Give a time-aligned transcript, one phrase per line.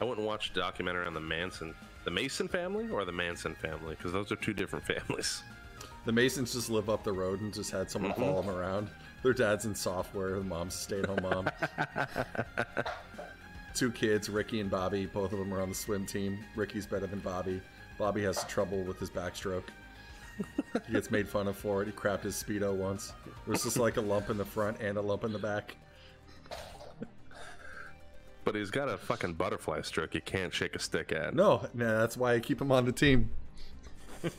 [0.00, 3.54] I went and watched a documentary on the Manson, the Mason family, or the Manson
[3.54, 5.42] family, because those are two different families.
[6.06, 8.22] The Masons just live up the road and just had someone Mm-hmm.
[8.22, 8.88] follow them around.
[9.22, 11.50] Their dad's in software, the mom's a stay-at-home mom.
[13.74, 15.06] Two kids, Ricky and Bobby.
[15.06, 16.38] Both of them are on the swim team.
[16.56, 17.60] Ricky's better than Bobby.
[17.98, 19.64] Bobby has trouble with his backstroke.
[20.86, 21.86] he gets made fun of for it.
[21.86, 23.12] He crapped his speedo once.
[23.46, 25.76] There's just like a lump in the front and a lump in the back.
[28.44, 31.34] But he's got a fucking butterfly stroke you can't shake a stick at.
[31.34, 33.30] No, nah, that's why I keep him on the team.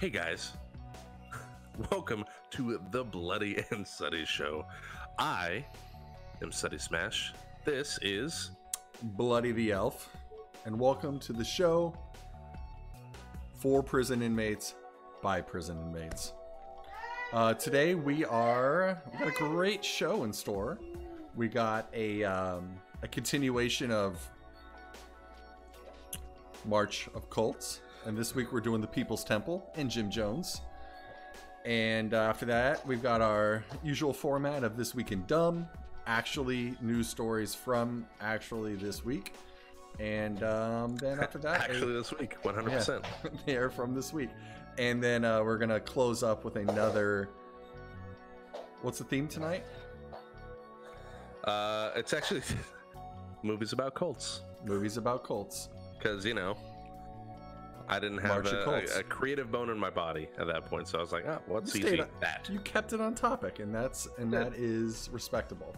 [0.00, 0.52] Hey guys,
[1.90, 4.64] welcome to the Bloody and Sutty Show.
[5.18, 5.62] I
[6.40, 7.34] am Sutty Smash.
[7.66, 8.52] This is
[9.02, 10.08] Bloody the Elf,
[10.64, 11.94] and welcome to the show
[13.56, 14.72] for prison inmates
[15.20, 16.32] by prison inmates.
[17.34, 20.78] Uh, today we are we got a great show in store.
[21.36, 22.70] We got a um,
[23.02, 24.26] a continuation of
[26.64, 30.60] March of Cults, and this week we're doing the People's Temple and Jim Jones.
[31.64, 35.68] And uh, after that, we've got our usual format of This Week in Dumb,
[36.06, 39.34] actually news stories from actually this week.
[39.98, 43.04] And um, then after that, actually this week, 100%.
[43.46, 44.30] they are from this week.
[44.78, 47.28] And then uh, we're going to close up with another.
[48.80, 49.64] What's the theme tonight?
[51.44, 52.42] Uh, it's actually
[53.42, 54.40] movies about cults.
[54.64, 55.68] Movies about cults.
[55.98, 56.56] Because, you know,
[57.90, 60.88] I didn't have a, a, a creative bone in my body at that point.
[60.88, 61.96] So I was like, oh, what's You easy?
[61.96, 62.48] stayed- That.
[62.50, 64.44] You kept it on topic, and that's and Yeah.
[64.44, 65.74] that is respectable.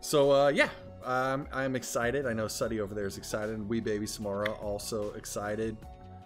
[0.00, 0.68] So uh, yeah,
[1.04, 2.24] um, I'm excited.
[2.26, 3.54] I know Sutty over there is excited.
[3.56, 5.76] and Wee Baby Samara also excited.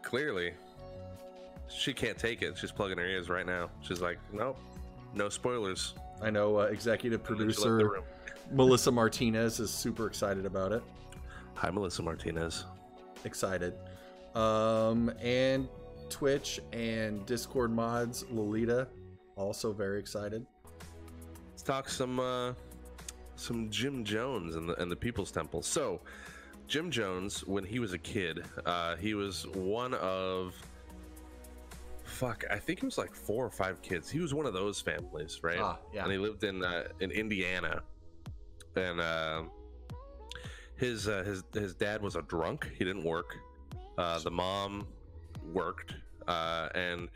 [0.03, 0.53] Clearly,
[1.69, 2.59] she can't take it.
[2.59, 3.71] She's plugging her ears right now.
[3.81, 4.59] She's like, nope,
[5.15, 5.95] no spoilers.
[6.21, 8.03] I know uh, executive And then she left the producer.
[8.53, 10.83] Melissa Martinez is super excited about it.
[11.55, 12.67] Hi, Melissa Martinez.
[13.25, 13.75] Excited.
[14.35, 15.69] Um, and
[16.09, 18.89] Twitch and Discord mods Lolita
[19.37, 20.47] also very excited.
[21.51, 22.55] Let's talk some uh,
[23.37, 25.63] some Jim Jones and the and the People's Temple.
[25.63, 26.01] So,
[26.67, 30.55] Jim Jones, when he was a kid, uh, he was one of
[32.05, 32.45] fuck.
[32.51, 34.11] I think he was like four or five kids.
[34.11, 35.59] He was one of those families, right?
[35.61, 36.05] Ah, yeah.
[36.05, 37.83] And he lived in uh, in Indiana,
[38.77, 39.43] and uh,
[40.77, 42.71] his uh, his his dad was a drunk.
[42.79, 43.37] He didn't work.
[43.99, 44.87] Uh, the mom
[45.53, 45.95] worked,
[46.29, 47.09] uh, and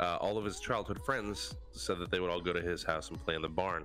[0.00, 3.08] uh, all of his childhood friends said that they would all go to his house
[3.10, 3.84] and play in the barn.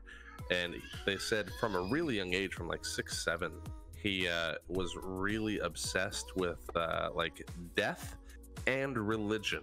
[0.49, 0.75] And
[1.05, 3.51] they said from a really young age, from like six, seven,
[3.95, 8.17] he uh, was really obsessed with uh, like death
[8.67, 9.61] and religion.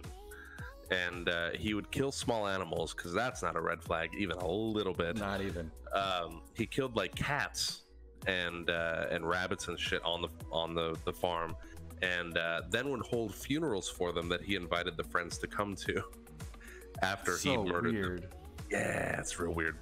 [0.89, 4.47] And uh, he would kill small animals because that's not a red flag, even a
[4.47, 5.69] little bit Not even.
[5.93, 7.83] um, he killed like cats
[8.25, 11.55] and uh, and rabbits and shit on the on the the farm,
[12.01, 15.75] and uh, then would hold funerals for them that he invited the friends to come
[15.75, 16.01] to
[17.01, 18.29] after he so murdered them.
[18.71, 19.77] Yeah, it's real weird.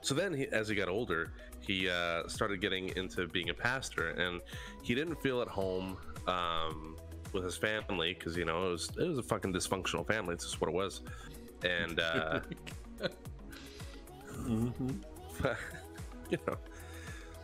[0.00, 4.10] So then, he, as he got older, he uh, started getting into being a pastor,
[4.10, 4.40] and
[4.82, 5.96] he didn't feel at home
[6.26, 6.96] um,
[7.32, 10.34] with his family because you know it was it was a fucking dysfunctional family.
[10.34, 11.00] It's just what it was,
[11.62, 12.40] and uh,
[14.42, 14.96] Mhm.
[16.30, 16.56] you know,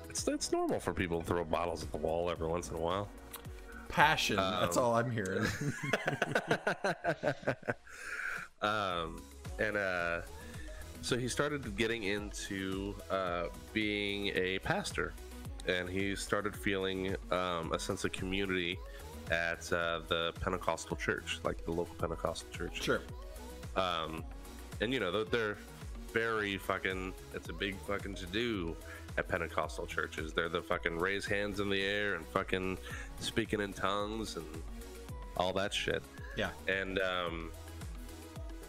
[0.09, 2.81] it's it's normal for people to throw bottles at the wall every once in a
[2.81, 3.09] while.
[3.91, 4.37] Passion.
[4.37, 5.47] that's Um, all I'm hearing.
[8.63, 9.23] um,
[9.59, 10.21] and uh,
[11.03, 15.13] so he started getting into uh, being a pastor,
[15.67, 18.79] and he started feeling um, a sense of community
[19.31, 22.83] at uh, the Pentecostal church, like the local Pentecostal church.
[22.83, 23.01] sure.
[23.77, 24.25] Um,
[24.81, 25.57] and you know they're
[26.13, 27.13] very fucking.
[27.35, 28.77] It's a big fucking to do
[29.21, 30.33] at Pentecostal churches.
[30.33, 32.79] They're the fucking raise hands in the air and fucking
[33.21, 34.47] speaking in tongues and
[35.37, 36.03] all that shit
[36.37, 36.51] Yeah.
[36.67, 37.53] and um,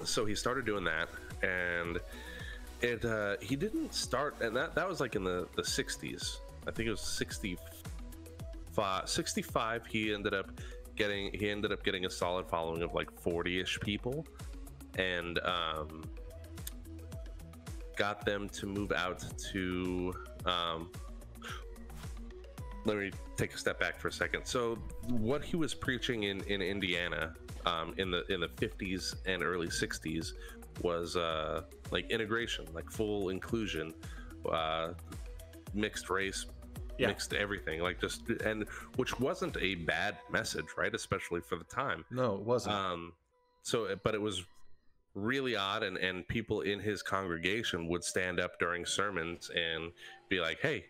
[0.04, 1.10] so he started doing that
[1.42, 2.00] and
[2.82, 6.38] it uh, he didn't start and that that was like in the the 60s
[6.68, 7.58] i think it was 65
[9.10, 10.50] 65 he ended up
[10.96, 14.26] getting he ended up getting a solid following of like 40ish people
[14.98, 16.04] and um,
[17.98, 20.14] got them to move out to
[20.46, 20.90] um,
[22.86, 24.46] let me take a step back for a second.
[24.46, 24.76] So,
[25.08, 27.34] what he was preaching in in Indiana
[27.66, 30.34] um, in the in the 50s and early 60s
[30.82, 33.94] was uh, like integration, like full inclusion,
[34.52, 34.94] uh,
[35.74, 36.46] mixed race,
[36.98, 37.08] Yeah.
[37.08, 38.66] mixed everything, like just and
[38.96, 40.94] which wasn't a bad message, right?
[40.96, 42.04] Especially for the time.
[42.10, 42.76] No, it wasn't.
[42.76, 43.14] Um,
[43.62, 44.44] so, but it was
[45.14, 49.92] really odd, and and people in his congregation would stand up during sermons and
[50.30, 50.86] be like, "Hey,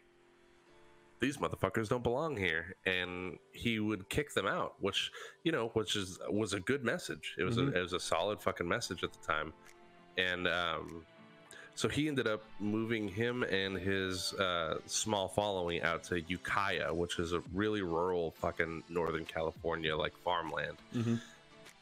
[1.19, 5.12] these motherfuckers don't belong here," and he would kick them out, which
[5.44, 7.35] you know, which is was a good message.
[7.38, 7.73] It was Mhm.
[7.73, 9.53] a, it was a solid fucking message at the time,
[10.18, 11.06] and um.
[11.74, 17.17] So he ended up moving him and his uh, small following out to Ukiah, which
[17.17, 21.19] is a really rural fucking Northern California like farmland Mhm.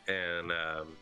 [0.07, 0.95] and um,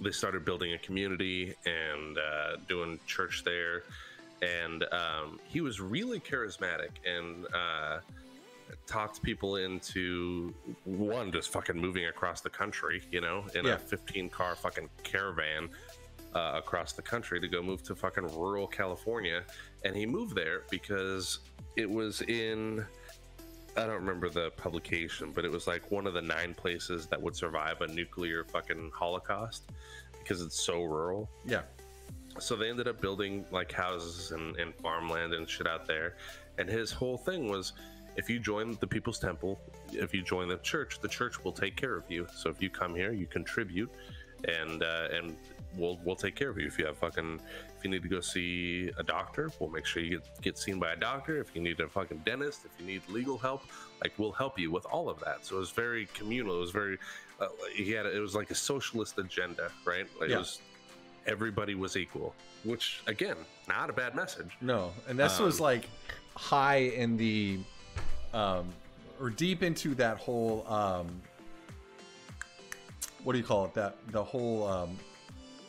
[0.00, 3.82] they started building a community and uh, doing church there.
[4.42, 8.00] And um, he was really charismatic and uh,
[8.86, 10.52] talked people into
[10.84, 13.74] one just fucking moving across the country, you know, in Yeah.
[13.74, 15.68] a 15 car fucking caravan.
[16.34, 19.44] Uh, across the country to go move to fucking rural California,
[19.84, 21.38] and he moved there because
[21.76, 22.84] it was in
[23.76, 27.20] I don't remember the publication, but it was like one of the nine places that
[27.20, 29.64] would survive a nuclear fucking holocaust
[30.18, 31.28] because it's so rural.
[31.44, 31.62] yeah.
[32.40, 36.16] So they ended up building like houses and, and farmland and shit out there.
[36.58, 37.74] And his whole thing was
[38.16, 39.60] if you join the People's Temple,
[39.92, 42.26] if you join the church, the church will take care of you.
[42.34, 43.90] So if you come here, you contribute
[44.48, 45.36] and uh, and
[45.76, 46.66] we'll we'll take care of you.
[46.66, 47.40] If you have fucking
[47.76, 50.78] if you need to go see a doctor, we'll make sure you get, get seen
[50.78, 51.38] by a doctor.
[51.40, 53.62] If you need a fucking dentist, if you need legal help,
[54.02, 55.44] like we'll help you with all of that.
[55.44, 56.56] So it was very communal.
[56.56, 56.98] It was very
[57.40, 60.06] uh, he had it was like a socialist agenda, right?
[60.20, 60.36] Like Yeah.
[60.36, 60.60] It was
[61.26, 63.36] everybody was equal, which again,
[63.68, 64.50] not a bad message.
[64.60, 65.88] No, and this was Um, like
[66.36, 67.60] high in the,
[68.32, 68.68] um,
[69.20, 71.22] or deep into that whole, um,
[73.24, 73.74] what do you call it?
[73.74, 74.96] That the whole, um,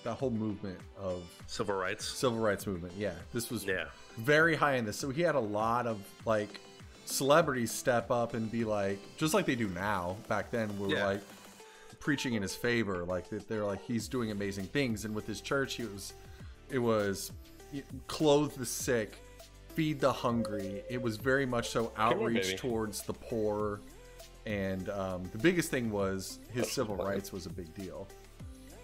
[0.04, 2.06] that whole movement of Civil rights.
[2.07, 2.94] civil rights movement.
[2.98, 3.86] Yeah, this was Yeah.
[4.18, 4.98] very high in this.
[4.98, 6.60] So he had a lot of like
[7.06, 10.18] celebrities step up and be like, just like they do now.
[10.28, 11.06] Back then, were Yeah.
[11.07, 11.22] like
[12.00, 13.04] preaching in his favor.
[13.06, 15.06] Like that, they're like he's doing amazing things.
[15.06, 16.13] And with his church, he was,
[16.69, 17.31] it was
[18.07, 19.18] clothe the sick,
[19.74, 20.84] feed the hungry.
[20.90, 22.57] It was very much so outreach baby.
[22.57, 23.81] towards the poor.
[24.45, 28.07] And um, the biggest thing was his civil rights was a big deal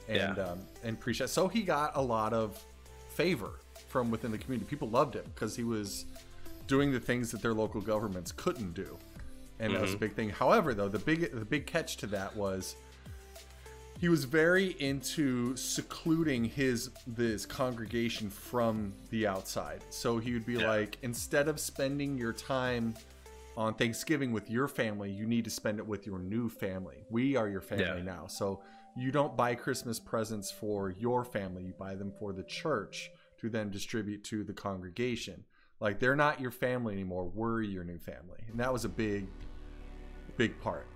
[0.08, 0.44] and Yeah.
[0.44, 1.22] um, and preach.
[1.27, 2.62] So he got a lot of
[3.10, 4.68] favor from within the community.
[4.70, 6.06] People loved him because he was
[6.68, 8.98] doing the things that their local governments couldn't do,
[9.60, 10.30] and that was a big thing.
[10.30, 12.75] However, though the big the big catch to that was
[14.00, 19.84] he was very into secluding his this congregation from the outside.
[19.91, 20.68] So he would be Yeah.
[20.68, 22.96] like, instead of spending your time
[23.58, 27.03] on Thanksgiving with your family, you need to spend it with your new family.
[27.10, 28.01] We are your family Yeah.
[28.03, 28.27] now.
[28.27, 28.62] So
[28.96, 33.50] you don't buy Christmas presents for your family, you buy them for the church to
[33.50, 35.43] then distribute to the congregation.
[35.79, 38.39] Like they're not your family anymore, we're your new family.
[38.50, 39.27] And that was a big
[40.38, 40.88] big part.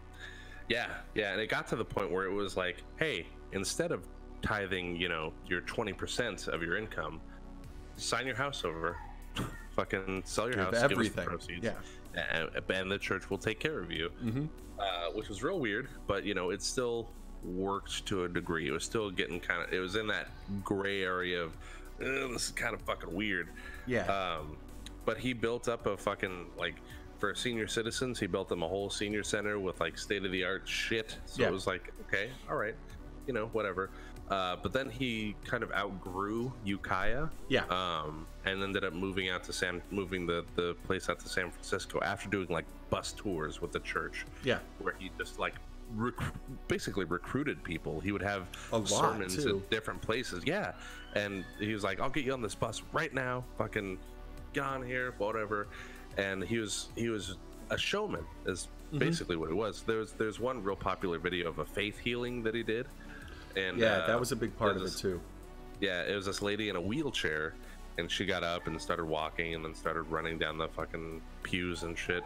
[0.70, 4.08] Yeah, yeah, and it got to the point where it was like, hey, instead of
[4.42, 7.22] tithing, you know, your twenty percent of your income,
[7.98, 8.96] sign your house over,
[9.76, 11.26] fucking sell your Give house, give us the everything.
[11.26, 11.74] proceeds, Yeah.
[12.16, 14.10] And, and the church will take care of you.
[14.24, 14.48] Mhm.
[14.80, 17.10] Uh, which was real weird, but you know, it still
[17.44, 18.68] worked to a degree.
[18.68, 20.28] It was still getting kind of, it was in that
[20.64, 21.56] gray area of,
[21.98, 23.50] this is kind of fucking weird.
[23.86, 24.02] Yeah.
[24.08, 24.58] Um,
[25.06, 26.76] but he built up a fucking like
[27.20, 28.20] for senior citizens.
[28.20, 31.18] He built them a whole senior center with like state of the art shit.
[31.26, 31.48] So Yeah.
[31.48, 32.76] it was like, okay, all right,
[33.28, 33.92] you know, whatever.
[34.30, 37.28] Uh, but then he kind of outgrew Ukiah.
[37.48, 37.66] Yeah.
[37.66, 41.52] Um, and ended up moving out to San, moving the the place out to San
[41.52, 44.60] Francisco after doing like bus tours with the church, Yeah.
[44.80, 45.54] where he just like
[45.96, 46.14] rec-
[46.68, 48.00] basically recruited people.
[48.00, 49.58] He would have lot, sermons too.
[49.64, 50.44] at different places.
[50.46, 50.74] Yeah,
[51.16, 53.44] and he was like, "I'll get you on this bus right now.
[53.60, 54.00] Fucking
[54.54, 55.68] get on here, whatever."
[56.18, 57.36] And he was he was
[57.70, 59.00] a showman, is Mm-hmm.
[59.00, 59.82] basically what it was.
[59.82, 62.86] There's there's one real popular video of a faith healing that he did,
[63.56, 65.22] and Yeah, uh, that was a big part of there's it too.
[65.82, 67.54] yeah, it was this lady in a wheelchair,
[67.98, 71.84] and she got up and started walking, and then started running down the fucking pews
[71.84, 72.24] and shit.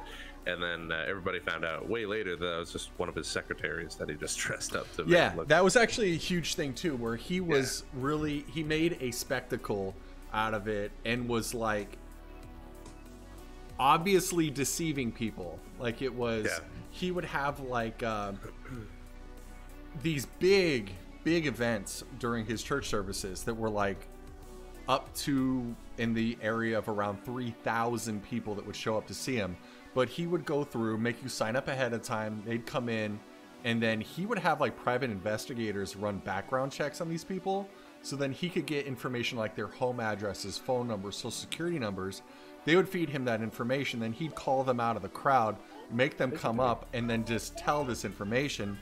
[0.47, 3.27] And then uh, everybody found out way later that it was just one of his
[3.27, 5.03] secretaries that he just dressed up to.
[5.07, 9.11] Yeah, that was actually a huge thing too, where he was really he made a
[9.11, 9.93] spectacle
[10.33, 11.97] out of it and was like
[13.79, 15.59] obviously deceiving people.
[15.79, 16.59] Like it was Yeah.
[16.91, 18.31] he would have like uh,
[20.01, 20.91] these big
[21.29, 24.07] big events during his church services that were like
[24.87, 29.35] up to in the area of around 3,000 people that would show up to see
[29.35, 29.55] him.
[29.93, 32.41] But he would go through, make you sign up ahead of time.
[32.47, 33.19] They'd come in,
[33.63, 37.69] and then he would have like private investigators run background checks on these people.
[38.01, 42.23] So then he could get information like their home addresses, phone numbers, social security numbers.
[42.65, 43.99] They would feed him that information.
[43.99, 45.57] Then he'd call them out of the crowd,
[45.91, 48.79] make them come up, and then just tell this information.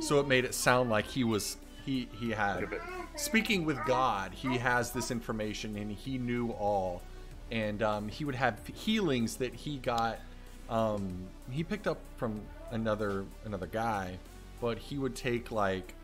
[0.00, 2.68] So it made it sound like he was he he had
[3.14, 4.34] speaking with God.
[4.34, 7.00] He has this information and he knew all,
[7.50, 10.18] and um, he would have healings that he got.
[10.68, 14.18] Um, he picked up from another another guy,
[14.60, 15.94] but he would take like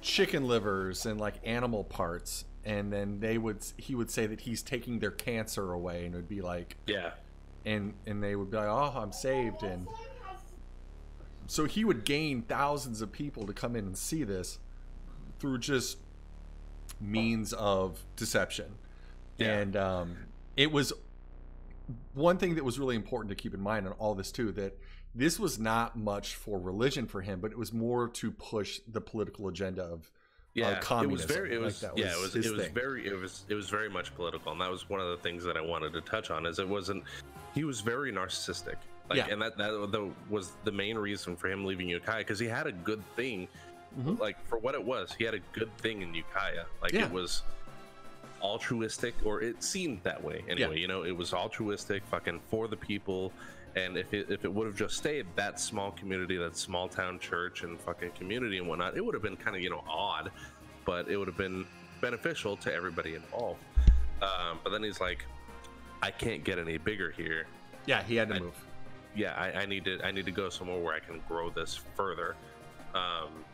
[0.00, 4.62] chicken livers and like animal parts, and then they would he would say that he's
[4.62, 7.10] taking their cancer away, and it would be like yeah,
[7.66, 9.86] and and they would be like, "Oh, I'm saved," and
[11.46, 14.58] so he would gain thousands of people to come in and see this
[15.40, 15.98] through just
[17.00, 18.66] means of deception,
[19.38, 19.58] Yeah.
[19.58, 20.16] and um,
[20.56, 20.92] it was
[22.14, 24.78] one thing that was really important to keep in mind on all this too that
[25.14, 29.00] this was not much for religion for him, but it was more to push the
[29.00, 30.08] political agenda of
[30.54, 30.66] yeah.
[30.66, 31.28] uh, it was communism.
[31.28, 32.74] very, it Like, was, yeah, it was, it was thing.
[32.74, 35.42] very, it was, it was very much political, and that was one of the things
[35.44, 36.46] that I wanted to touch on.
[36.46, 37.02] Is it wasn't,
[37.54, 38.76] he was very narcissistic,
[39.08, 39.26] like, Yeah.
[39.30, 42.72] and that that was the main reason for him leaving Ukiah because he had a
[42.72, 43.48] good thing,
[43.98, 44.18] Mhm.
[44.20, 47.06] like for what it was, he had a good thing in Ukiah, like Yeah.
[47.06, 47.42] it was
[48.42, 50.78] altruistic, or it seemed that way anyway.
[50.78, 53.32] You know, it was altruistic, fucking for the people.
[53.76, 57.18] And if it, if it would have just stayed that small community, that small town
[57.18, 60.30] church and fucking community and whatnot, it would have been kind of you know odd,
[60.84, 61.66] but it would have been
[62.00, 63.60] beneficial to everybody involved.
[64.22, 65.24] Um, but then he's like,
[66.02, 67.46] I can't get any bigger here.
[67.86, 68.54] yeah, he had to I- move.
[69.14, 71.74] Yeah, I, I need to I need to go somewhere where I can grow this
[71.96, 72.36] further.
[72.94, 73.44] Um,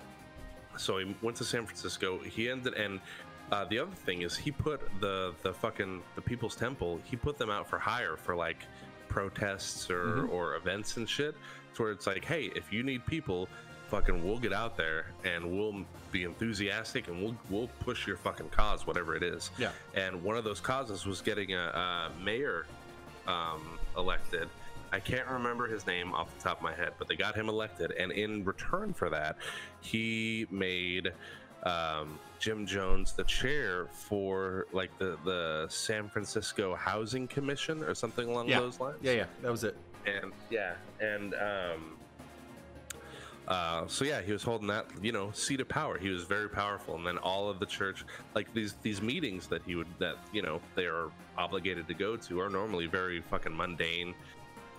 [0.76, 2.18] so he went to San Francisco.
[2.18, 3.00] He ended and
[3.52, 7.00] uh, the other thing is he put the the fucking the People's Temple.
[7.04, 8.64] He put them out for hire for like
[9.08, 10.30] protests or Mhm.
[10.30, 11.34] or events and shit.
[11.74, 13.48] To where it's like, hey, if you need people,
[13.88, 18.48] fucking we'll get out there and we'll be enthusiastic and we'll we'll push your fucking
[18.50, 19.50] cause, whatever it is.
[19.58, 19.70] Yeah.
[19.94, 22.66] And one of those causes was getting a, a mayor
[23.26, 24.48] um, elected.
[24.96, 27.50] I can't remember his name off the top of my head, but they got him
[27.50, 29.36] elected, and in return for that,
[29.82, 31.12] he made
[31.64, 38.26] um, Jim Jones the chair for like the the San Francisco Housing Commission or something
[38.26, 38.60] along Yeah.
[38.60, 38.96] those lines.
[39.02, 39.76] Yeah, yeah, that was it.
[40.06, 41.98] and yeah, and um,
[43.48, 45.98] uh, so yeah, he was holding that you know seat of power.
[45.98, 49.60] He was very powerful, and then all of the church, like these these meetings that
[49.66, 53.54] he would that you know they are obligated to go to, are normally very fucking
[53.54, 54.14] mundane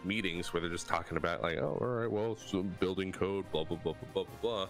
[0.04, 2.38] meetings where they're just talking about like, oh, all right, well,
[2.80, 4.68] building code, blah blah blah blah blah blah.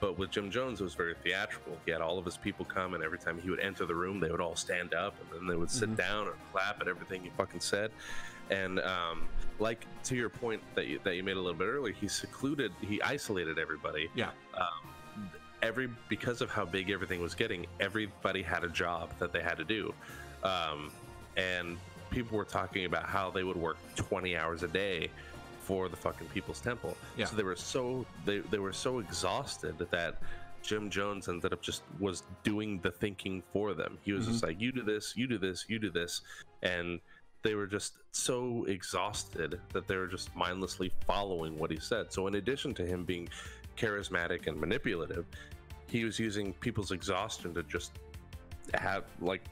[0.00, 1.76] But with Jim Jones, it was very theatrical.
[1.84, 4.20] He had all of his people come, and every time he would enter the room,
[4.20, 5.96] they would all stand up, and then they would sit Mhm.
[5.96, 7.90] down and clap at everything he fucking said.
[8.50, 11.92] And um, like to your point that you, that you made a little bit earlier,
[11.92, 14.08] he secluded, he isolated everybody.
[14.14, 14.30] Yeah.
[14.54, 15.28] Um,
[15.62, 19.58] every because of how big everything was getting, everybody had a job that they had
[19.58, 19.92] to do,
[20.44, 20.92] um,
[21.36, 21.76] and
[22.10, 25.10] people were talking about how they would work 20 hours a day
[25.60, 26.96] for the fucking People's Temple.
[27.16, 27.26] Yeah.
[27.26, 30.22] So they were so they they were so exhausted that
[30.62, 33.98] Jim Jones ended up just was doing the thinking for them.
[34.02, 34.46] He was just mm-hmm.
[34.46, 36.22] like, "You do this, you do this, you do this,"
[36.62, 37.00] and
[37.42, 42.12] they were just so exhausted that they were just mindlessly following what he said.
[42.12, 43.28] So in addition to him being
[43.76, 45.24] charismatic and manipulative,
[45.86, 47.92] he was using people's exhaustion to just
[48.74, 49.44] have like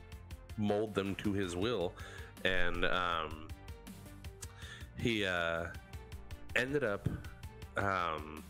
[0.57, 1.93] mold them to his will,
[2.47, 3.49] and um,
[4.99, 5.67] he uh,
[6.55, 7.09] ended up
[7.77, 8.43] um,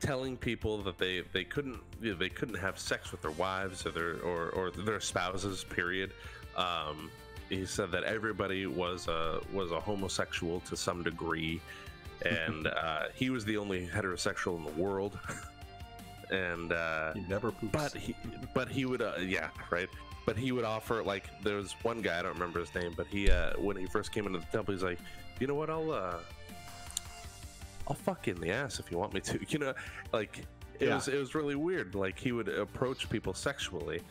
[0.00, 3.84] telling people that they they couldn't you know, they couldn't have sex with their wives
[3.86, 5.64] or their or, or their spouses.
[5.64, 6.12] Period.
[6.56, 7.10] Um,
[7.48, 11.60] he said that everybody was a was a homosexual to some degree,
[12.24, 15.18] and uh, he was the only heterosexual in the world.
[16.30, 17.72] and uh, He never poops.
[17.72, 18.14] but he
[18.54, 19.88] but he would uh, yeah right
[20.28, 23.06] but he would offer like there was one guy i don't remember his name but
[23.06, 24.98] he uh when he first came into the temple he's like
[25.40, 26.16] you know what i'll uh
[27.88, 29.72] i'll fuck you in the ass if you want me to you know
[30.12, 30.40] like
[30.80, 30.96] it Yeah.
[30.96, 34.02] was it was really weird like he would approach people sexually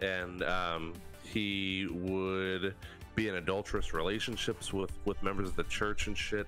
[0.00, 0.92] and um
[1.24, 2.76] he would
[3.16, 6.46] be in adulterous relationships with with members of the church and shit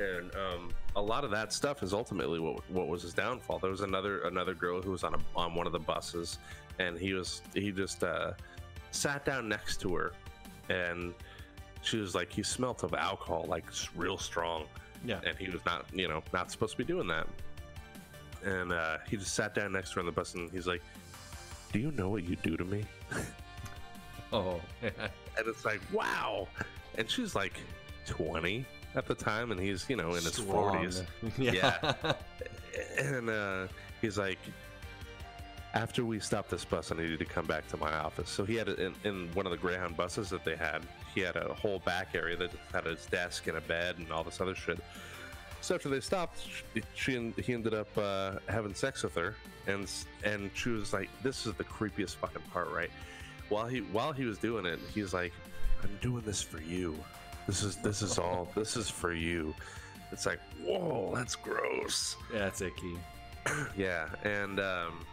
[0.00, 3.60] and um, a lot of that stuff is ultimately what what was his downfall.
[3.60, 6.38] There was another another girl who was on a on one of the buses,
[6.80, 8.32] and he was he just uh,
[8.94, 10.12] sat down next to her,
[10.68, 11.12] and
[11.82, 14.64] she was like he smelt of alcohol like real strong,
[15.04, 15.20] yeah.
[15.26, 17.26] and he was not you know not supposed to be doing that,
[18.44, 20.82] and uh, he just sat down next to her on the bus, and he's like,
[21.72, 22.84] "Do you know what you do to me?"
[24.32, 26.48] Oh, And it's like, wow.
[26.98, 27.52] And she's like
[28.06, 28.64] 20
[28.96, 30.74] at the time, and he's, you know, in his Strong.
[30.86, 31.04] 40s.
[31.38, 31.92] Yeah.
[32.98, 33.68] And uh,
[34.00, 34.38] he's like,
[35.74, 38.30] after we stopped this bus, I needed to come back to my office.
[38.30, 40.82] So he had it in, in one of the Greyhound buses that they had.
[41.14, 44.22] He had a whole back area that had his desk and a bed and all
[44.22, 44.78] this other shit.
[45.60, 46.46] So after they stopped,
[46.94, 49.34] she, he ended up uh, having sex with her,
[49.66, 49.90] and
[50.22, 52.90] and she was like, "This is the creepiest fucking part, right?"
[53.48, 55.32] While he while he was doing it, he's like,
[55.82, 57.02] "I'm doing this for you.
[57.46, 58.46] This is this is all.
[58.54, 59.54] This is for you."
[60.12, 62.16] It's like, whoa, that's gross.
[62.32, 62.98] yeah, it's icky.
[63.76, 65.04] Yeah, and um,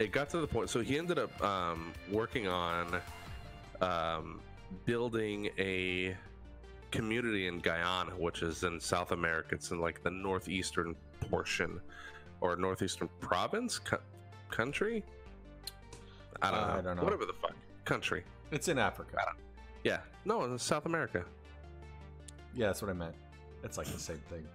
[0.00, 0.70] it got to the point.
[0.70, 3.00] So he ended up um, working on
[3.82, 4.40] um,
[4.86, 6.16] building a
[6.90, 9.54] community in Guyana, which is in South America.
[9.54, 10.96] It's in like the northeastern
[11.30, 11.80] portion
[12.40, 13.98] or northeastern province, co-
[14.50, 15.04] country.
[16.42, 16.72] I don't Uh, know.
[16.72, 17.04] I don't know.
[17.04, 17.54] Whatever the fuck,
[17.84, 18.24] country.
[18.50, 19.18] It's in Africa.
[19.84, 21.24] Yeah, no, in South America.
[22.54, 23.14] Yeah, that's what I meant.
[23.62, 24.46] It's like the same thing.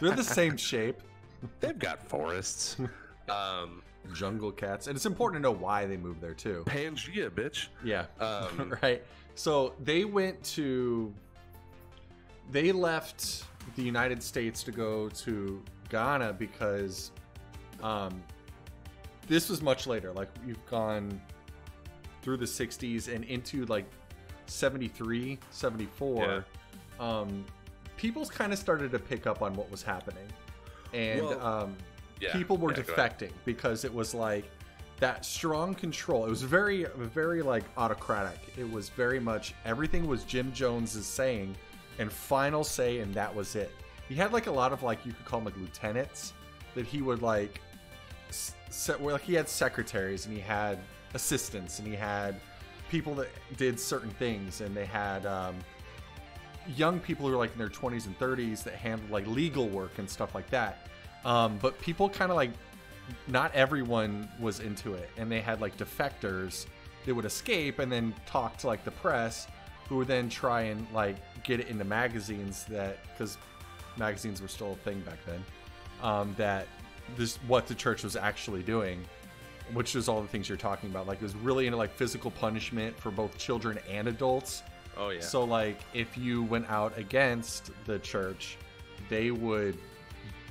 [0.00, 1.00] They're the same shape.
[1.60, 2.76] They've got forests.
[3.28, 3.82] um,
[4.14, 6.64] Jungle cats, and it's important to know why they moved there too.
[6.66, 7.68] Pangea, bitch.
[7.84, 8.06] Yeah.
[8.20, 9.02] Um, right.
[9.34, 11.12] So they went to.
[12.50, 13.44] They left
[13.76, 17.12] the United States to go to Ghana because,
[17.82, 18.22] um,
[19.28, 20.12] this was much later.
[20.12, 21.20] Like you've gone
[22.22, 23.86] through the 60s and into like
[24.46, 26.44] 73, 74.
[27.00, 27.44] Um,
[27.96, 30.26] people's kind of started to pick up on what was happening,
[30.92, 31.76] and Well, um,
[32.22, 34.48] yeah, people were yeah, defecting because it was like
[35.00, 36.24] that strong control.
[36.24, 38.38] It was very, very like autocratic.
[38.56, 41.56] It was very much everything was Jim Jones's saying
[41.98, 43.72] and final say, and that was it.
[44.08, 46.32] He had like a lot of like you could call them like lieutenants
[46.74, 47.60] that he would like
[48.30, 50.78] set where like he had secretaries and he had
[51.14, 52.40] assistants and he had
[52.88, 55.56] people that did certain things and they had um,
[56.76, 59.98] young people who were like in their 20s and 30s that handled like legal work
[59.98, 60.86] and stuff like that
[61.24, 62.50] um, but people kind of like
[63.26, 66.66] not everyone was into it and they had like defectors
[67.04, 69.46] that would escape and then talk to like the press
[69.88, 73.36] who would then try and like get it into magazines that because
[73.96, 75.44] magazines were still a thing back then
[76.02, 76.66] um, that
[77.16, 79.04] this what the church was actually doing
[79.74, 82.30] which is all the things you're talking about like it was really into like physical
[82.30, 84.62] punishment for both children and adults
[84.96, 85.20] Oh yeah.
[85.20, 88.58] so like if you went out against the church,
[89.08, 89.78] they would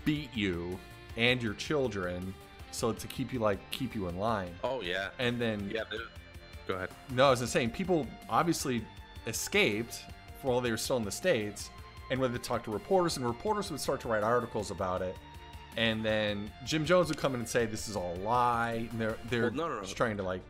[0.05, 0.77] beat you
[1.17, 2.33] and your children
[2.71, 4.53] so to keep you like keep you in line.
[4.63, 5.09] oh yeah.
[5.19, 5.83] And then Yeah.
[5.89, 5.97] they-
[6.67, 6.89] Go ahead.
[7.09, 8.85] no, I was just saying people obviously
[9.27, 10.03] escaped
[10.41, 11.69] while they were still in the states
[12.09, 15.15] and when they talked to reporters and reporters would start to write articles about it.
[15.77, 18.87] And then Jim Jones would come in and say this is all a lie.
[18.91, 19.81] And they're they're Well, no, no, no.
[19.81, 20.41] just trying to like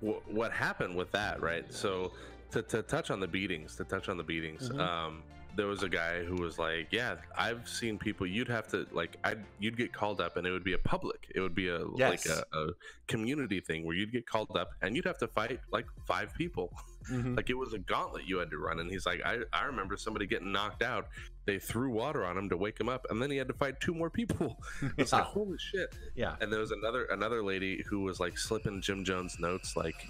[0.00, 1.64] what happened with that, right?
[1.72, 2.12] So
[2.50, 4.80] to, to touch on the beatings, to touch on the beatings, Mhm.
[4.80, 5.22] um,
[5.56, 8.26] there was a guy who was like, "Yeah, I've seen people.
[8.26, 11.30] You'd have to like, I you'd get called up, and it would be a public.
[11.34, 12.68] It would be a like a, a
[13.06, 16.72] community thing where you'd get called up, and you'd have to fight like five people.
[17.10, 17.36] mhm.
[17.36, 18.78] like it was a gauntlet you had to run.
[18.80, 21.08] And he's like, I I remember somebody getting knocked out.
[21.44, 23.80] They threw water on him to wake him up, and then he had to fight
[23.80, 24.56] two more people.
[24.98, 25.94] It's like holy shit.
[26.14, 26.36] yeah.
[26.40, 30.06] And there was another another lady who was like slipping Jim Jones notes, like,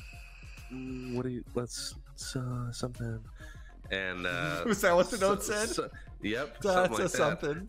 [0.73, 1.43] "Mm, "What do you?
[1.55, 1.95] Let's
[2.37, 3.19] uh, something."
[3.91, 5.69] And uh, Was that what the note so- said?
[5.69, 5.91] so-
[6.23, 7.69] yep, That's something a like something.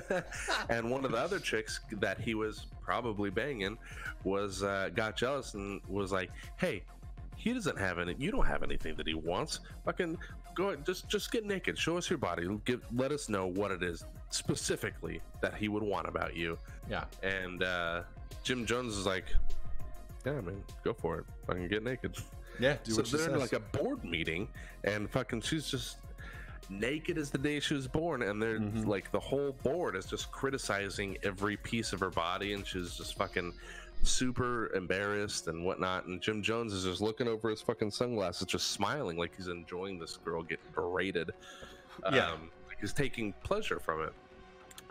[0.68, 3.76] and one of the other chicks that he was probably banging
[4.24, 6.82] was uh, got jealous and was like, "Hey."
[7.34, 8.14] He doesn't have any.
[8.20, 9.58] You don't have anything that he wants.
[9.84, 10.16] Fucking
[10.54, 11.76] go ahead, just just get naked.
[11.76, 12.46] Show us your body.
[12.64, 16.56] Give, let us know what it is specifically that he would want about you.
[16.88, 17.02] Yeah.
[17.24, 18.02] And uh,
[18.44, 19.24] Jim Jones is like,
[20.24, 21.24] yeah, man, go for it.
[21.48, 22.16] Fucking get naked.
[22.58, 22.76] Yeah.
[22.84, 24.48] Do so they're in like a board meeting,
[24.84, 25.98] and fucking she's just
[26.68, 28.86] naked as the day she was born, and they're Mhm.
[28.86, 33.16] like the whole board is just criticizing every piece of her body, and she's just
[33.16, 33.52] fucking
[34.04, 36.06] super embarrassed and whatnot.
[36.06, 39.98] And Jim Jones is just looking over his fucking sunglasses, just smiling like he's enjoying
[39.98, 41.32] this girl get berated.
[42.12, 42.32] Yeah.
[42.32, 44.12] Um, like he's taking pleasure from it.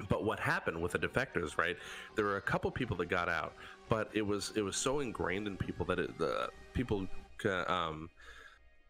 [0.08, 1.78] But what happened with the defectors, right?
[2.16, 3.54] There were a couple people that got out,
[3.90, 7.08] but it was it was so ingrained in people that it, the people
[7.46, 8.10] um,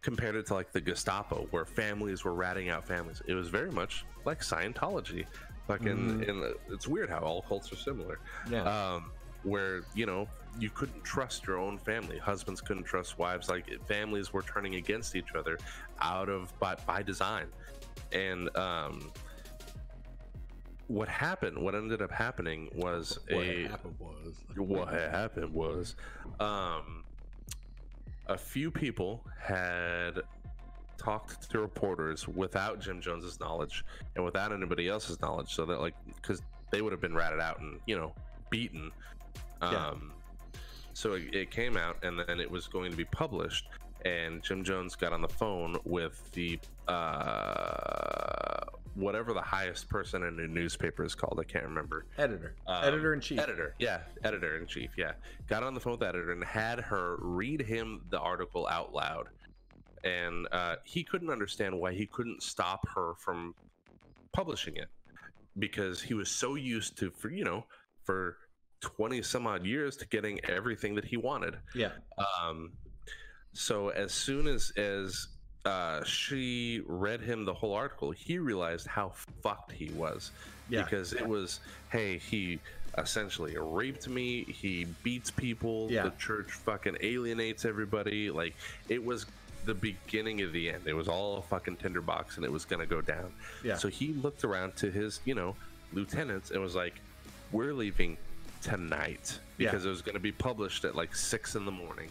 [0.02, 3.22] compared it to like the Gestapo, where families were ratting out families.
[3.28, 5.26] It was very much like Scientology.
[5.68, 6.28] Fucking, Mhm.
[6.30, 8.20] and it's weird how all cults are similar.
[8.50, 8.64] yeah.
[8.64, 9.12] Um,
[9.44, 10.28] where you know
[10.60, 12.18] you couldn't trust your own family.
[12.20, 13.48] Husbands couldn't trust wives.
[13.50, 15.58] Like families were turning against each other
[16.00, 17.48] out of by, by design.
[18.12, 19.12] And um,
[20.88, 21.58] what happened?
[21.58, 24.34] What ended up happening was what a happened was.
[24.58, 25.96] what happened was
[26.40, 27.04] um,
[28.34, 30.22] a few people had
[30.98, 33.84] talked to reporters without Jim Jones's knowledge
[34.16, 36.42] and without anybody else's knowledge, so that like because
[36.72, 38.14] they would have been ratted out and you know
[38.50, 38.92] beaten.
[39.62, 39.94] Um, Yeah.
[40.94, 43.68] So it, it came out, and then it was going to be published.
[44.04, 50.40] And Jim Jones got on the phone with the uh, whatever the highest person in
[50.40, 51.40] a newspaper is called.
[51.40, 52.06] I can't remember.
[52.18, 52.56] Editor.
[52.66, 53.40] Um, Editor in chief.
[53.40, 55.12] Editor, yeah, editor in chief, yeah.
[55.48, 58.92] Got on the phone with the editor and had her read him the article out
[58.94, 59.28] loud,
[60.04, 63.54] and uh, he couldn't understand why he couldn't stop her from
[64.34, 64.88] publishing it
[65.60, 67.66] because he was so used to, for you know,
[68.04, 68.38] for
[68.80, 71.56] twenty some odd years to getting everything that he wanted.
[71.76, 71.92] Yeah.
[72.18, 72.72] Um,
[73.54, 75.28] so as soon as as
[75.66, 79.10] uh, she read him the whole article, he realized how
[79.44, 80.32] fucked he was
[80.70, 80.82] Yeah.
[80.84, 81.60] because it was,
[81.92, 82.60] hey, he
[82.98, 84.44] essentially raped me.
[84.46, 85.88] He beats people.
[85.92, 86.04] Yeah.
[86.06, 88.32] The church fucking alienates everybody.
[88.32, 88.56] Like
[88.90, 89.28] it was
[89.66, 90.88] the beginning of the end.
[90.88, 93.32] It was all a fucking tinderbox, and it was gonna go down.
[93.64, 93.76] Yeah.
[93.78, 95.56] So he looked around to his, you know,
[95.94, 96.96] lieutenants and was like,
[97.52, 98.18] "We're leaving
[98.64, 99.70] tonight Yeah.
[99.70, 102.10] because it was going to be published at like six in the morning."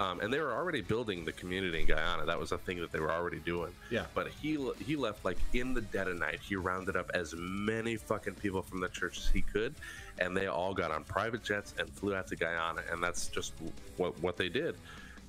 [0.00, 2.24] Um, and they were already building the community in Guyana.
[2.24, 3.70] That was a thing that they were already doing.
[3.90, 4.06] Yeah.
[4.14, 6.38] But he he left like in the dead of night.
[6.40, 9.74] He rounded up as many fucking people from the church as he could,
[10.18, 12.80] and they all got on private jets and flew out to Guyana.
[12.90, 13.52] And that's just
[13.98, 14.74] what what they did.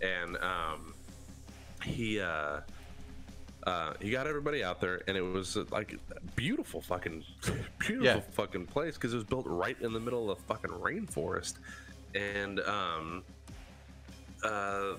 [0.01, 0.93] And um,
[1.83, 2.61] he uh,
[3.67, 7.25] uh, he got everybody out there, and it was uh, like a beautiful fucking
[7.79, 8.21] beautiful Yeah.
[8.31, 11.55] fucking place because it was built right in the middle of the fucking rainforest,
[12.15, 13.23] and um,
[14.43, 14.93] uh,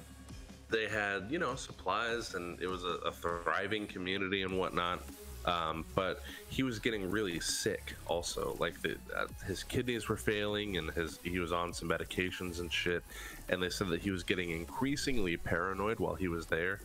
[0.71, 5.03] they had you know supplies, and it was a, a thriving community and whatnot.
[5.45, 10.77] Um, but he was getting really sick also like the, uh, his kidneys were failing
[10.77, 13.03] and his he was on some medications and shit.
[13.49, 16.79] And they said that he was getting increasingly paranoid while he was there.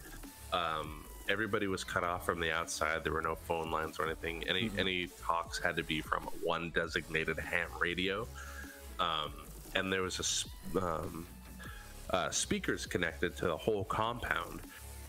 [0.51, 3.03] Um, everybody was cut off from the outside.
[3.03, 4.43] There were no phone lines or anything.
[4.47, 8.27] Any any talks had to be from one designated ham radio.
[8.99, 9.33] Um,
[9.75, 11.27] and there was a um,
[12.11, 14.61] uh, speakers connected to the whole compound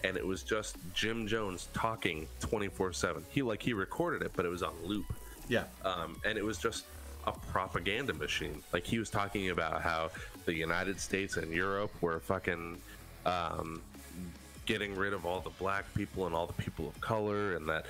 [0.05, 4.49] and it was just jim jones talking 24-7 he like he recorded it but it
[4.49, 5.07] was on loop
[5.49, 5.65] Yeah.
[5.85, 6.85] um, and it was just
[7.27, 8.63] a propaganda machine.
[8.73, 10.11] Like he was talking about how
[10.47, 12.79] the United States and Europe were fucking
[13.27, 13.83] um,
[14.65, 17.85] getting rid of all the black people and all the people of color, and that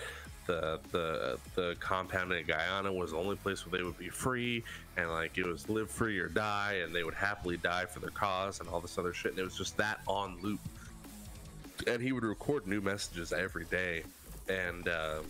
[0.48, 4.64] the the the compound in Guyana was the only place where they would be free,
[4.96, 8.10] and like it was live free or die, and they would happily die for their
[8.10, 9.30] cause, and all this other shit.
[9.30, 10.60] And it was just that on loop.
[11.86, 14.02] And he would record new messages every day,
[14.48, 14.88] and.
[14.88, 15.20] Uh,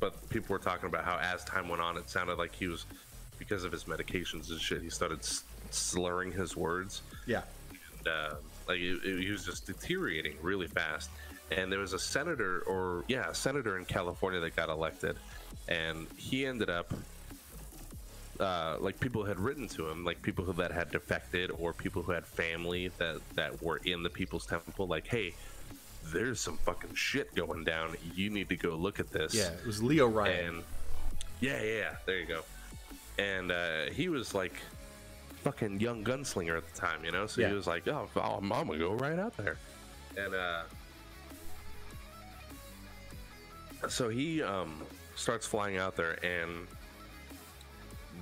[0.00, 2.84] but people were talking about how as time went on, it sounded like he was,
[3.38, 5.20] because of his medications and shit, he started
[5.70, 7.00] slurring his words.
[7.26, 7.42] Yeah.
[7.98, 8.34] And, uh,
[8.68, 11.08] like he was just deteriorating really fast.
[11.56, 15.16] And there was a senator, or yeah, a senator in California that got elected,
[15.68, 16.92] and he ended up.
[18.40, 22.02] Uh, like people had written to him, like people who that had defected, or people
[22.02, 25.32] who had family that that were in the People's Temple, like, hey,
[26.06, 27.94] there's some fucking shit going down.
[28.16, 29.50] You need to go look at this Yeah.
[29.50, 30.46] It was Leo Ryan.
[30.56, 30.62] and
[31.40, 32.42] yeah, yeah, yeah, there you go.
[33.18, 34.54] And uh, he was like
[35.44, 37.28] fucking young gunslinger at the time, you know.
[37.28, 37.50] So Yeah.
[37.50, 39.56] he was like, "Oh, I'm, I'm gonna go right out there,"
[40.16, 40.62] and uh,
[43.88, 44.82] so he um,
[45.16, 46.66] starts flying out there, and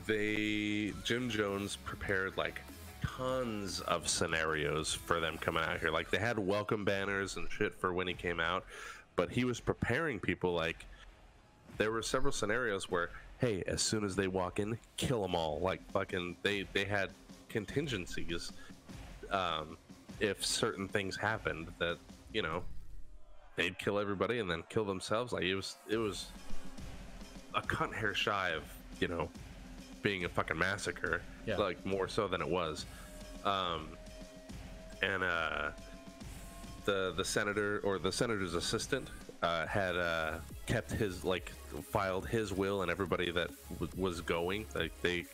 [0.06, 2.60] they Jim Jones prepared like
[3.02, 5.90] tons of scenarios for them coming out here.
[5.90, 8.64] Like they had welcome banners and shit for when he came out,
[9.16, 10.86] but he was preparing people like
[11.78, 15.58] there were several scenarios where hey as soon as they walk in kill them all
[15.60, 17.10] like fucking they they had
[17.48, 18.52] contingencies
[19.30, 19.76] um
[20.20, 21.96] if certain things happened that
[22.32, 22.62] you know
[23.56, 25.32] they'd kill everybody and then kill themselves.
[25.32, 26.26] Like it was it was
[27.54, 28.62] a cunt hair shy of
[29.00, 29.28] you know
[30.02, 31.56] being a fucking massacre Yeah.
[31.56, 32.86] like more so than it was.
[33.44, 33.88] Um
[35.02, 35.70] and uh
[36.84, 39.08] the the senator or the senator's assistant
[39.42, 40.34] uh, had uh,
[40.66, 41.50] kept his like
[41.90, 44.66] filed his will and everybody that w- was going.
[44.74, 45.24] Like they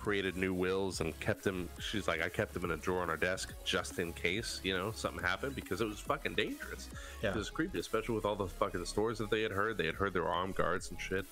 [0.00, 3.10] created new wills and kept him she's like i kept him in a drawer on
[3.10, 6.88] our desk just in case you know something happened because it was fucking dangerous
[7.22, 7.30] Yeah.
[7.30, 9.96] it was creepy especially with all the fucking stories that they had heard they had
[9.96, 11.24] heard there were armed guards and shit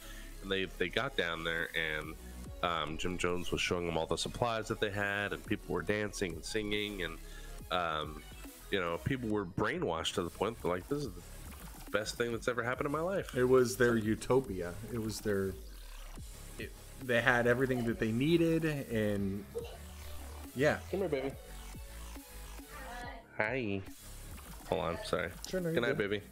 [0.42, 2.14] and they they got down there and
[2.62, 5.82] um, jim jones was showing them all the supplies that they had and people were
[5.82, 7.18] dancing and singing and
[7.70, 8.22] um,
[8.70, 12.32] you know people were brainwashed to the point that like this is the best thing
[12.32, 14.74] that's ever happened in my life It was their utopia.
[14.92, 15.52] It was their.
[17.00, 19.44] It, they had everything that they needed, and
[20.54, 21.32] yeah, come here baby.
[23.36, 23.80] Hi.
[24.68, 25.30] Hold on sorry.
[25.48, 26.10] Sure, no, good night good.
[26.10, 26.22] baby.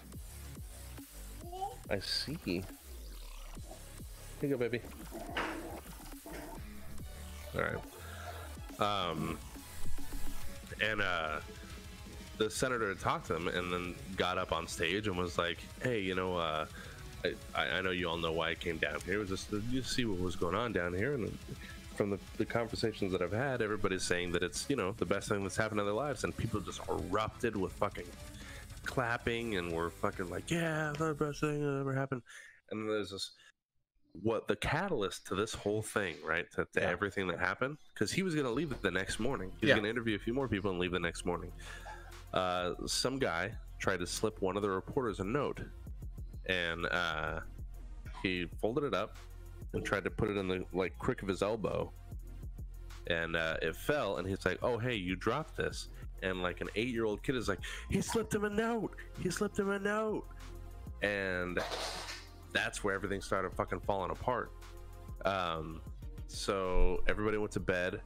[1.90, 2.38] I see.
[2.44, 2.62] Here
[4.40, 4.81] you go baby.
[7.55, 9.11] All right.
[9.11, 9.38] Um
[10.81, 11.40] and uh
[12.38, 16.00] the senator talked to him and then got up on stage and was like hey
[16.00, 16.66] you know uh
[17.55, 19.15] I, I know you all know why I came down here.
[19.15, 21.37] It was just to you see what was going on down here, and
[21.97, 25.29] from the, the conversations that I've had, everybody's saying that it's you know the best
[25.29, 28.07] thing that's happened in their lives, and people just erupted with fucking
[28.85, 32.23] clapping and were fucking like, yeah, the best thing that ever happened.
[32.71, 33.33] And then there's this
[34.23, 36.47] what the catalyst to this whole thing, right?
[36.53, 36.89] To, to Yeah.
[36.91, 39.51] everything that happened, because he was gonna leave the next morning.
[39.61, 39.77] He was Yeah.
[39.77, 41.51] gonna interview a few more people and leave the next morning.
[42.33, 45.61] Uh, some guy tried to slip one of the reporters a note
[46.47, 47.41] and uh,
[48.23, 49.17] he folded it up
[49.73, 51.93] and tried to put it in the like crick of his elbow.
[53.09, 55.89] And uh, it fell and he's like oh hey you dropped this.
[56.23, 57.59] And like an eight year old kid is like
[57.91, 58.97] he slipped him a note.
[59.21, 60.27] He slipped him a note.
[61.03, 61.59] And
[62.53, 64.53] that's where everything started fucking falling apart.
[65.27, 65.83] Um,
[66.29, 68.01] so everybody went to bed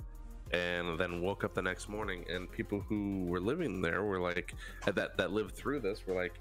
[0.52, 4.54] and then woke up the next morning and people who were living there were like
[4.86, 6.40] that that lived through this were like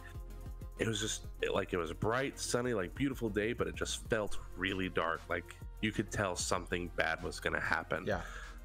[0.80, 4.08] it was just it- like it was bright sunny like beautiful day but it just
[4.10, 5.22] felt really dark.
[5.30, 8.06] Like you could tell something bad was going to happen.
[8.08, 8.22] Yeah,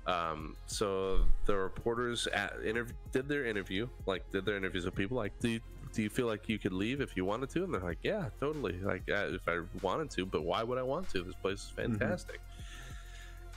[0.06, 5.16] um so the reporters at, interv- did their interview like did their interviews with people
[5.16, 5.60] like do you,
[5.92, 7.64] do you feel like you could leave if you wanted to?
[7.64, 8.78] And they're like yeah totally.
[8.82, 11.22] Like uh, if i wanted to but why would i want to?
[11.22, 12.40] This place is fantastic.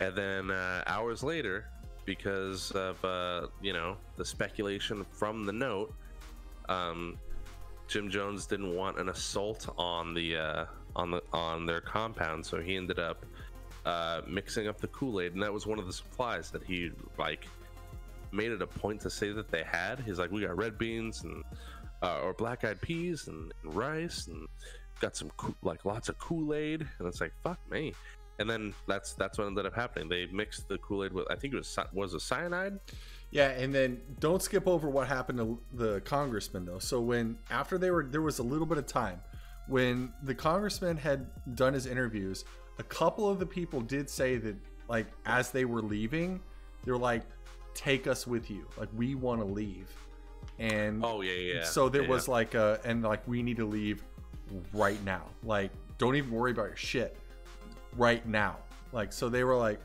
[0.01, 1.65] And then uh, hours later
[2.05, 5.93] because of uh, you know the speculation from the note
[6.69, 7.17] um,
[7.87, 12.59] jim jones didn't want an assault on the uh, on the on their compound so
[12.59, 13.25] he ended up
[13.85, 17.45] uh, mixing up the kool-aid and that was one of the supplies that he like
[18.35, 19.99] made it a point to say that they had.
[20.01, 21.43] He's like we got red beans and
[22.03, 24.47] uh, or black-eyed peas and, and rice and
[24.99, 25.31] got some
[25.63, 26.85] like lots of kool-aid.
[26.99, 27.93] And it's like fuck me.
[28.37, 30.09] And then that's that's what ended up happening.
[30.09, 32.79] They mixed the kool-aid with i think it was was it cyanide
[33.35, 33.49] yeah.
[33.49, 36.79] And then don't skip over what happened to the congressman though.
[36.79, 39.19] So when after they were there was a little bit of time
[39.67, 42.45] when the congressman had done his interviews.
[42.77, 44.55] A couple of the people did say that
[44.87, 46.41] like as they were leaving,
[46.83, 47.23] they were like,
[47.73, 48.67] "Take us with you.
[48.77, 49.89] Like we want to leave."
[50.59, 51.63] And oh yeah yeah, yeah.
[51.63, 54.03] So there Yeah, was like a, and like we need to leave
[54.73, 55.23] right now.
[55.43, 57.17] Like, don't even worry about your shit
[57.97, 58.57] right now.
[58.91, 59.79] Like, so they were like,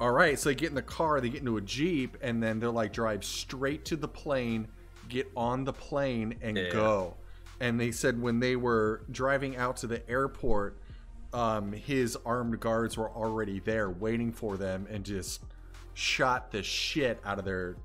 [0.00, 0.38] all right.
[0.38, 2.92] So they get in the car, they get into a Jeep, and then they're like,
[2.92, 4.68] drive straight to the plane,
[5.08, 6.70] get on the plane, and Yeah.
[6.70, 7.16] go.
[7.60, 10.78] And they said when they were driving out to the airport,
[11.32, 15.42] um, his armed guards were already there waiting for them and just
[15.94, 17.76] shot the shit out of their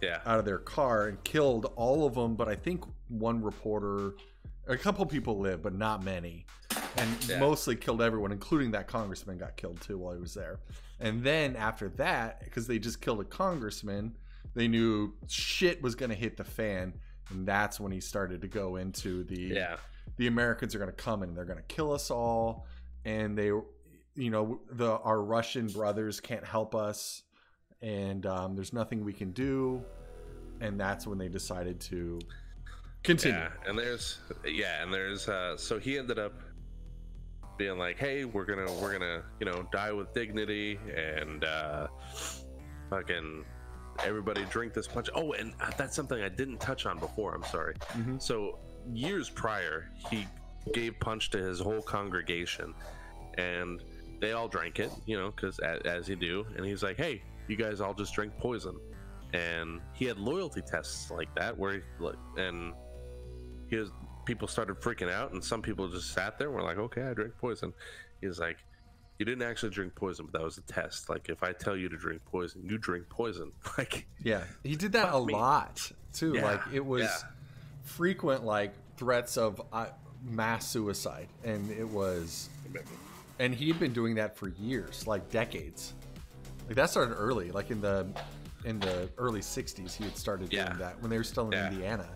[0.00, 2.36] yeah out of their car and killed all of them.
[2.36, 4.14] But I think one reporter,
[4.66, 6.46] a couple people lived, but not many,
[6.96, 7.38] and Yeah.
[7.38, 10.60] mostly killed everyone, including that congressman got killed too while he was there.
[10.98, 14.16] And then after that, because they just killed a congressman,
[14.54, 16.92] they knew shit was going to hit the fan,
[17.30, 19.76] and that's when he started to go into the yeah
[20.16, 22.66] the Americans are going to come and they're going to kill us all,
[23.04, 27.22] and they, you know, the our Russian brothers can't help us,
[27.80, 29.82] and um, there's nothing we can do,
[30.60, 32.18] and that's when they decided to
[33.04, 33.38] continue.
[33.38, 36.34] Yeah, and there's yeah, and there's uh so he ended up
[37.60, 41.88] being like, "Hey, we're to we're to, you know, die with dignity and uh
[42.88, 43.44] fucking
[44.02, 47.34] everybody drink this punch." Oh, and uh, that's something I didn't touch on before.
[47.34, 47.74] I'm sorry.
[47.92, 48.20] Mhm.
[48.20, 48.58] So
[48.94, 50.26] years prior, he
[50.72, 52.72] gave punch to his whole congregation,
[53.34, 53.84] and
[54.20, 56.46] they all drank it, you know, because as, as you do.
[56.56, 58.80] And he's like, "Hey, you guys all just drink poison."
[59.34, 61.80] And he had loyalty tests like that, where he,
[62.38, 62.72] and
[63.68, 63.90] he was
[64.30, 67.14] people started freaking out, and some people just sat there and were like, "Okay, I
[67.14, 67.72] drink poison."
[68.20, 68.58] He's like,
[69.18, 71.08] "You didn't actually drink poison, but that was a test.
[71.10, 74.92] Like, if I tell you to drink poison, you drink poison." Like, Yeah, he did
[74.92, 75.32] that a me.
[75.34, 75.80] lot
[76.12, 76.34] too.
[76.36, 77.16] Yeah, like it was yeah.
[77.82, 79.86] frequent, like threats of uh,
[80.22, 82.48] mass suicide, and it was,
[83.40, 85.92] and he had been doing that for years, like decades.
[86.68, 88.06] Like that started early, like in the
[88.64, 89.92] in the early '60s.
[89.96, 90.66] He had started Yeah.
[90.66, 91.58] doing that when they were still in.
[91.72, 92.08] Indiana.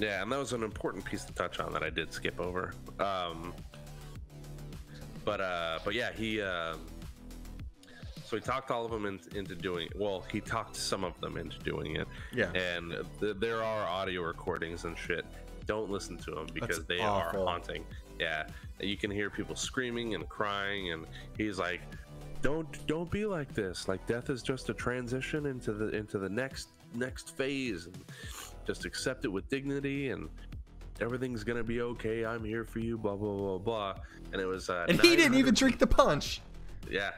[0.00, 2.72] Yeah, and that was an important piece to touch on that I did skip over.
[2.98, 3.52] Um,
[5.24, 6.80] but uh, but yeah, he um
[8.24, 9.88] so he talked all of them in, into doing.
[9.88, 9.98] It.
[9.98, 12.06] Well, he talked some of them into doing it.
[12.32, 12.50] Yeah.
[12.52, 15.24] and th- there are audio recordings and shit.
[15.66, 17.42] Don't listen to them because That's they awful.
[17.42, 17.84] are haunting.
[18.18, 18.46] Yeah,
[18.80, 21.80] you can hear people screaming and crying, and he's like,
[22.40, 23.86] "Don't don't be like this.
[23.88, 27.96] Like death is just a transition into the into the next next phase, and
[28.70, 30.28] just accept it with dignity, and
[31.00, 32.24] everything's gonna be okay.
[32.24, 33.94] I'm here for you." Blah blah blah blah.
[34.32, 36.40] And it was uh, And he didn't even drink the punch.
[36.90, 37.10] yeah.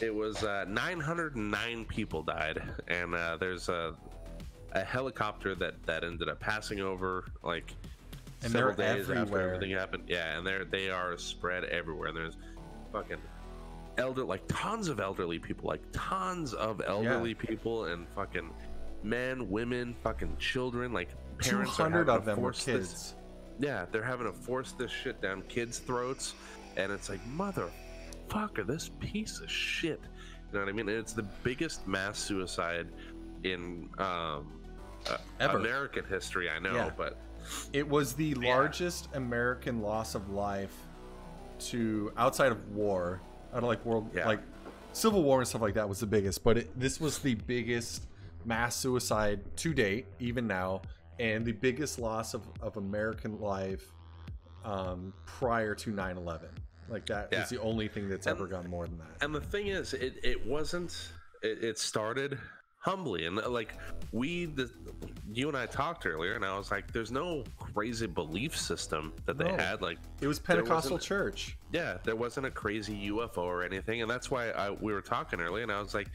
[0.00, 3.96] It was uh, 909 people died, and uh, there's a,
[4.70, 7.72] a helicopter that, that ended up passing over like
[8.44, 10.04] And several days after everything happened.
[10.06, 12.12] Yeah, and they're they are spread everywhere.
[12.12, 12.36] There's
[12.92, 13.18] fucking
[13.98, 18.50] elder like tons of elderly people, like tons of elderly people, and fucking
[19.04, 21.78] men, women, fucking children, like parents.
[21.78, 23.14] are having of to them were force this- kids.
[23.60, 26.34] yeah, they're having to force this shit down kids' throats,
[26.76, 30.00] and it's like motherfucker, this piece of shit.
[30.52, 30.88] You know what I mean?
[30.88, 32.86] And it's the biggest mass suicide
[33.42, 34.60] in um,
[35.10, 35.58] uh, Ever.
[35.58, 36.48] American history.
[36.48, 36.90] I know, Yeah.
[36.96, 37.18] but
[37.74, 38.54] It was the Yeah.
[38.56, 40.74] largest American loss of life
[41.58, 43.20] to outside of war,
[43.52, 44.26] out of like world, Yeah.
[44.26, 44.40] like
[44.94, 46.42] Civil War and stuff like that was the biggest.
[46.42, 48.06] But it, this was the biggest
[48.44, 50.82] mass suicide to date, even now,
[51.18, 53.92] and the biggest loss of, of American life
[54.64, 56.40] um, prior to 9/11.
[56.88, 57.58] Like that is Yeah.
[57.58, 59.22] the only thing that's And- ever gone more than that.
[59.22, 61.10] and the thing is, it, it wasn't.
[61.42, 62.38] It, it started
[62.78, 63.74] humbly, and uh, like
[64.12, 64.70] we, the,
[65.32, 69.38] you and I talked earlier, and I was like, "There's no crazy belief system that
[69.38, 69.56] they No.
[69.56, 71.56] had." Like It was Pentecostal church.
[71.72, 75.40] yeah, there wasn't a crazy UFO or anything, and that's why I, we were talking
[75.40, 76.08] earlier, and I was like,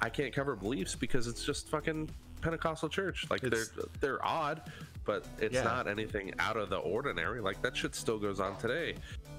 [0.00, 2.10] I can't cover beliefs because it's just fucking
[2.40, 3.26] Pentecostal church.
[3.30, 4.62] Like It's- they're they're odd,
[5.04, 5.62] but it's Yeah.
[5.64, 7.40] not anything out of the ordinary.
[7.40, 8.94] Like that shit still goes on today,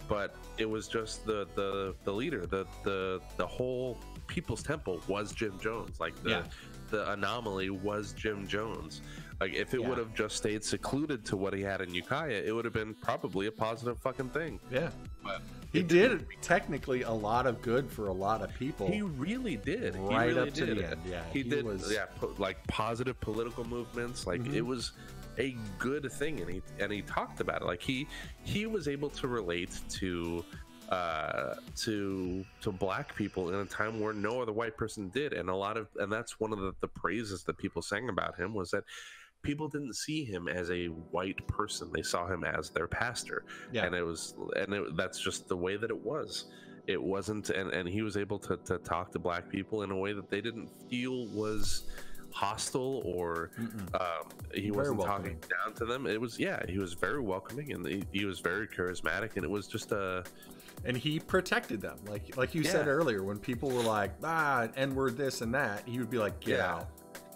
[0.08, 3.97] but it was just the the the leader, the the the whole
[4.28, 6.00] People's Temple was Jim Jones.
[6.00, 6.43] Like the Yeah.
[6.91, 9.02] the anomaly was Jim Jones.
[9.41, 9.89] Like if it Yeah.
[9.89, 12.93] would have just stayed secluded to what he had in Ukiah, it would have been
[12.93, 14.60] probably a positive fucking thing.
[14.69, 14.91] Yeah.
[15.23, 15.41] But
[15.73, 18.88] He did technically a lot of good for a lot of people.
[18.88, 19.95] He really did.
[19.95, 20.77] Right he really up to did.
[20.77, 21.23] the end, yeah.
[21.34, 21.65] he, He did.
[21.65, 24.27] was- Yeah, po- like positive political movements.
[24.27, 24.54] Like Mhm.
[24.54, 24.91] it was
[25.39, 27.65] a good thing, and he and he talked about it.
[27.65, 28.08] Like he
[28.43, 30.45] he was able to relate to
[30.89, 35.49] uh to to black people in a time where no other white person did and
[35.49, 38.54] a lot of and that's one of the, the praises that people sang about him
[38.54, 38.84] was that
[39.41, 43.86] people didn't see him as a white person they saw him as their pastor Yeah.
[43.86, 46.45] and it was and it, that's just the way that it was
[46.88, 49.95] it wasn't and, and he was able to, to talk to black people in a
[49.97, 51.84] way that they didn't feel was
[52.34, 53.51] hostile or
[53.93, 55.38] um, he Very wasn't welcoming.
[55.39, 58.39] talking down to them it was yeah he was very welcoming and he, he was
[58.39, 60.23] very charismatic and it was just a
[60.84, 61.99] and he protected them.
[62.08, 65.84] Like like you said earlier, when people were like, ah, N word this and that,
[65.86, 66.73] he would be like, get Yeah.
[66.75, 66.88] out,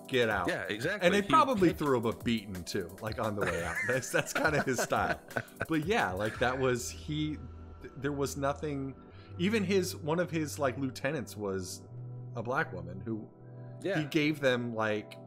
[0.07, 0.47] get out.
[0.47, 3.63] yeah exactly And they He- probably threw him a beating too, like on the way
[3.63, 3.75] out.
[3.87, 5.19] That's that's kind of his style.
[5.67, 7.37] But yeah, like that was he.
[7.97, 8.93] There was nothing.
[9.37, 11.81] Even his one of his like lieutenants was
[12.35, 13.27] a black woman who
[13.81, 15.17] yeah he gave them like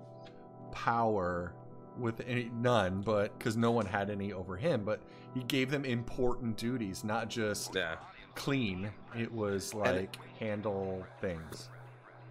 [0.72, 1.52] power
[1.98, 4.84] with any none, but because no one had any over him.
[4.84, 5.00] But
[5.34, 7.96] he gave them important duties, not just yeah
[8.34, 8.90] clean.
[9.16, 11.68] It was like handle things.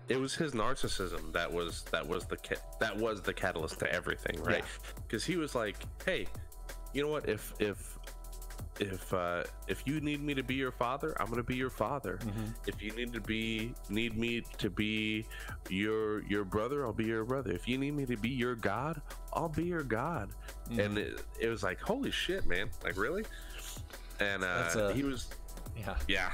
[0.10, 2.38] It was his narcissism that was that was the
[2.80, 4.64] that was the catalyst to everything right?
[5.08, 6.28] Because he was like hey
[6.94, 7.28] you know what?
[7.28, 7.98] If if
[8.80, 12.20] if uh if you need me to be your father i'm gonna be your father.
[12.68, 15.26] If you need to be need me to be
[15.70, 17.52] your your brother i'll be your brother.
[17.52, 19.02] If you need me to be your god
[19.34, 20.30] i'll be your god.
[20.70, 20.80] Mm-hmm.
[20.80, 22.70] and it, it was like holy shit man.
[22.84, 23.26] Like really?
[24.20, 25.28] And uh a- he was
[25.76, 25.96] Yeah.
[26.08, 26.32] yeah.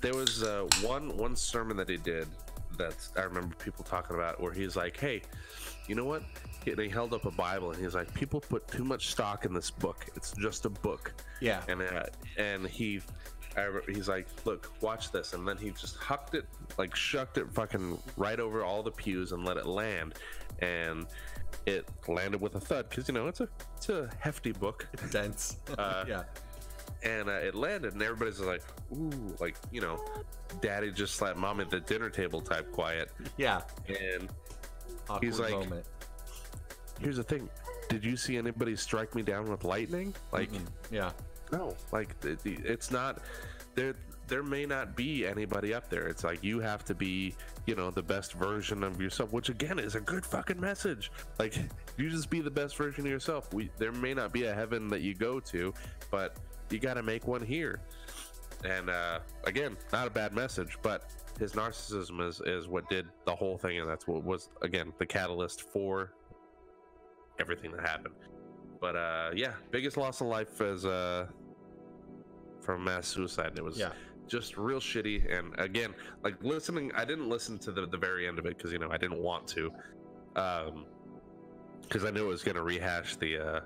[0.00, 2.26] There was uh, one one sermon that he did
[2.76, 5.22] that's I remember people talking about where he's like, "Hey,
[5.86, 6.22] you know what?"
[6.66, 9.52] And he held up a Bible and he's like, "People put too much stock in
[9.52, 10.06] this book.
[10.16, 11.62] It's just a book." Yeah.
[11.68, 12.06] And uh,
[12.38, 13.00] and he,
[13.56, 16.46] I, he's like, "Look, watch this," and then he just hucked it,
[16.78, 20.14] like shucked it, fucking right over all the pews and let it land,
[20.60, 21.06] and
[21.66, 25.56] it landed with a thud because you know it's a it's a hefty book Dense.
[25.78, 26.22] Uh, yeah.
[27.04, 30.02] And uh, it landed, and everybody's like, "Ooh!" Like you know,
[30.60, 33.10] Daddy just slapped Mom at the dinner table type quiet.
[33.36, 33.60] Yeah.
[33.88, 34.28] And
[35.08, 35.86] Awkward He's like- moment.
[37.00, 37.48] here's the thing:
[37.88, 40.14] Did you see anybody strike me down with lightning?
[40.32, 41.10] Like, Mm, yeah.
[41.52, 41.76] no.
[41.92, 43.18] Like it, it's not
[43.74, 43.94] there.
[44.26, 46.06] There may not be anybody up there.
[46.06, 47.34] It's like you have to be,
[47.66, 51.12] you know, the best version of yourself, which again is a good fucking message.
[51.38, 51.54] Like
[51.98, 53.52] you just be the best version of yourself.
[53.52, 55.74] We there may not be a heaven that you go to,
[56.10, 56.36] but
[56.74, 57.80] you got to make one here.
[58.64, 63.34] And uh, again, not a bad message, but his narcissism is is what did the
[63.34, 66.12] whole thing, and that's what was again the catalyst for
[67.38, 68.14] everything that happened.
[68.80, 71.26] But uh, yeah, biggest loss in life is uh,
[72.60, 73.52] from mass suicide.
[73.56, 73.90] It was Yeah.
[74.26, 75.36] just real shitty.
[75.36, 78.72] And again, like listening, I didn't listen to the, the very end of it because
[78.72, 79.70] you know I didn't want to,
[80.36, 80.86] um,
[81.82, 83.60] because I knew it was gonna rehash the uh,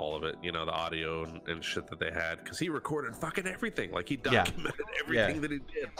[0.00, 2.42] all of it, you know, the audio and, and shit that they had.
[2.42, 3.92] Because he recorded fucking everything.
[3.92, 4.44] Like he Yeah.
[4.44, 5.90] documented everything that he did.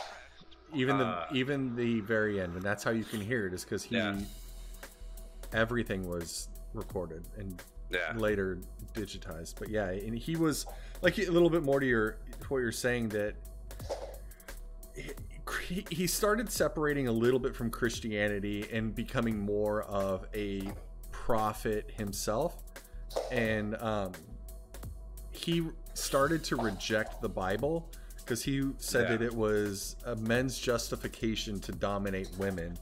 [0.72, 3.62] Even the Uh, even the very end, and that's how you can hear it, is
[3.64, 4.16] because he Yeah.
[5.52, 8.14] everything was recorded and Yeah.
[8.16, 8.58] later
[8.94, 9.56] digitized.
[9.58, 10.64] But yeah, and he was
[11.02, 12.16] like a little bit more to your
[12.48, 13.34] what you're saying that
[15.66, 20.70] he, he started separating a little bit from Christianity and becoming more of a
[21.10, 22.62] prophet himself,
[23.30, 24.12] and um,
[25.30, 29.16] he started to reject the Bible because he said Yeah.
[29.16, 32.78] that it was a men's justification to dominate women.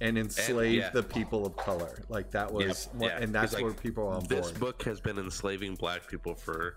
[0.00, 0.90] And enslave yeah.
[0.90, 3.18] the people of color, like that was, Yep, what, yeah.
[3.22, 4.60] and that's like, where people are on This board.
[4.60, 6.74] book has been enslaving black people for.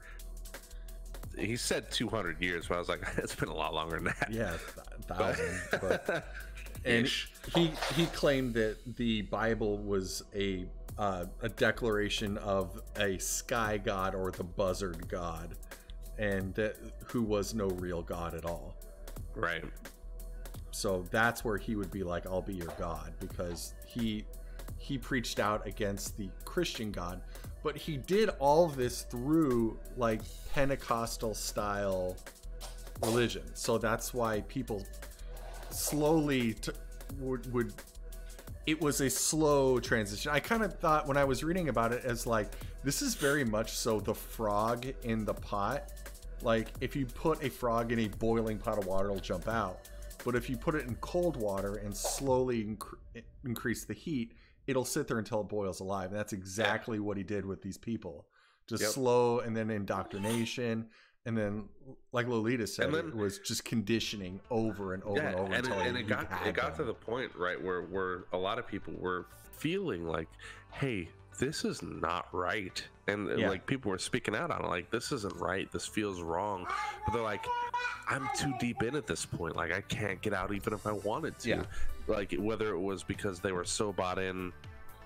[1.35, 4.29] He said 200 years, but I was like, it's been a lot longer than that.
[4.31, 5.59] yeah, th- thousand.
[5.81, 6.27] but
[6.85, 7.31] and Ish.
[7.55, 10.65] he he claimed that the Bible was a
[10.97, 15.55] uh, a declaration of a sky god or the buzzard god,
[16.17, 16.77] and that
[17.07, 18.75] who was no real god at all.
[19.35, 19.63] Right.
[20.71, 24.25] So that's where he would be like, "I'll be your god," because he
[24.77, 27.21] he preached out against the Christian God,
[27.63, 30.21] but he did all this through like
[30.53, 32.15] Pentecostal style
[33.01, 33.43] religion.
[33.53, 34.85] So that's why people
[35.69, 36.55] slowly
[37.19, 37.73] would would
[38.65, 40.31] it was a slow transition.
[40.33, 42.51] I kind of thought when I was reading about it as like
[42.83, 45.91] this is very much so the frog in the pot.
[46.41, 49.79] Like if you put a frog in a boiling pot of water, it'll jump out.
[50.23, 54.33] But if you put it in cold water and slowly inc- increase the heat,
[54.65, 56.09] it'll sit there until it boils alive.
[56.09, 58.25] And that's exactly what he did with these people.
[58.67, 58.91] Just Yep.
[58.93, 60.89] slow and then indoctrination.
[61.27, 61.63] And then,
[62.11, 65.65] like Lolita said, then- it was just conditioning over and over yeah, and over and,
[65.65, 68.59] until it, and it got it got to the point right where where a lot
[68.59, 70.27] of people were feeling like,
[70.71, 71.09] hey,
[71.39, 73.49] this is not right, and Yeah.
[73.49, 76.67] like people were speaking out on it, like this isn't right, this feels wrong,
[77.05, 77.45] but they're like,
[78.07, 80.91] I'm too deep in at this point, like I can't get out even if I
[80.91, 81.63] wanted to, Yeah.
[82.07, 84.53] like whether it was because they were so bought in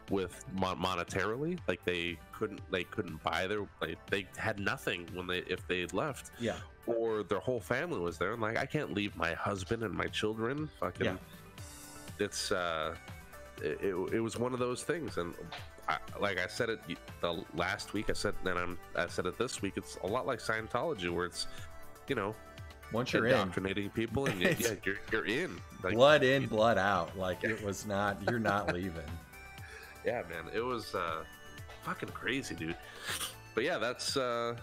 [0.10, 5.28] with mon- monetarily like they couldn't they couldn't buy their like they had nothing when
[5.28, 6.56] they if they left Yeah.
[6.88, 10.08] or their whole family was there and like i can't leave my husband and my
[10.08, 11.16] children fucking Yeah.
[12.20, 12.96] it's uh
[13.62, 15.34] it, it, it was one of those things and
[15.88, 16.80] I, like i said it
[17.22, 20.26] the last week i said and i'm i said it this week it's a lot
[20.26, 21.48] like scientology where it's
[22.08, 22.34] you know
[22.94, 26.78] Once you're in, indoctrinating people and you, yeah you're, you're in like blood in, blood
[26.78, 27.16] out.
[27.18, 29.10] Like it was not, you're not leaving.
[30.06, 31.24] Yeah man it was uh
[31.84, 32.76] fucking crazy dude
[33.56, 34.56] but yeah that's uh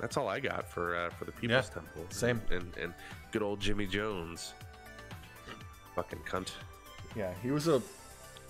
[0.00, 2.40] that's all i got for uh for the people's Yeah, temple same.
[2.50, 2.92] and and
[3.30, 4.54] good old jimmy jones
[5.94, 6.52] fucking cunt
[7.14, 7.32] Yeah.
[7.42, 7.82] He was a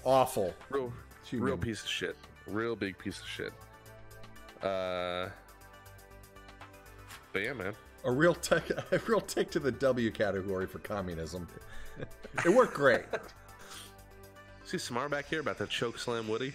[0.04, 0.92] awful real
[1.24, 1.46] human.
[1.48, 3.52] real piece of shit real big piece of shit
[4.62, 5.28] uh
[7.32, 7.74] but yeah man
[8.04, 11.46] a real tech, a real tick to the W category for communism.
[12.44, 13.04] it worked great.
[14.72, 16.54] see samar back here about to choke slam woody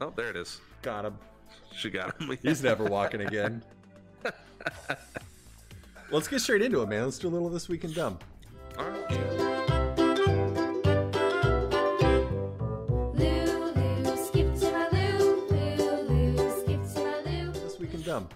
[0.00, 1.18] oh there it is Got him.
[1.76, 3.62] she got him He's never walking again.
[6.10, 7.04] Let's get straight into it, man.
[7.04, 8.18] Let's do a little this week in dumb.
[8.76, 9.32] All right.
[18.04, 18.28] Dumb.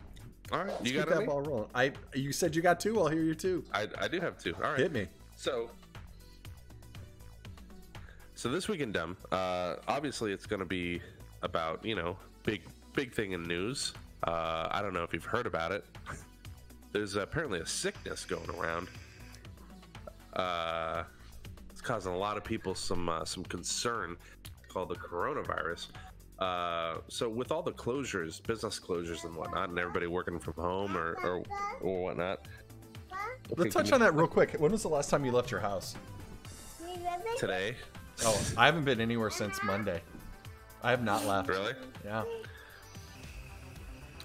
[0.52, 1.26] All right, Let's you got that any?
[1.26, 1.68] ball rolling.
[1.74, 3.00] I you said you got two.
[3.00, 3.64] I'll hear you two.
[3.74, 4.54] I, I do have two.
[4.54, 4.78] All right.
[4.78, 5.08] Hit me.
[5.34, 5.70] So,
[8.36, 11.00] so this week in dumb, uh, obviously it's going to be
[11.42, 12.62] about you know big
[12.92, 13.94] big thing in news.
[14.22, 15.84] Uh, I don't know if you've heard about it.
[16.92, 18.88] There's apparently a sickness going around.
[20.34, 21.04] Uh,
[21.70, 24.16] it's causing a lot of people some uh, some concern
[24.68, 25.88] called the coronavirus.
[26.38, 30.94] Uh, so with all the closures, business closures and whatnot, and everybody working from home
[30.94, 31.42] or or,
[31.80, 32.46] or whatnot.
[33.56, 34.52] Let's touch on that real quick.
[34.58, 35.96] When was the last time you left your house?
[37.38, 37.76] today.
[38.24, 40.00] Oh, I haven't been anywhere since Monday.
[40.82, 41.48] I have not left.
[41.48, 41.74] Really?
[42.04, 42.24] Yeah.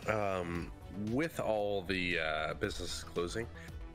[0.08, 0.72] um,
[1.10, 3.48] with all the uh, businesses closing,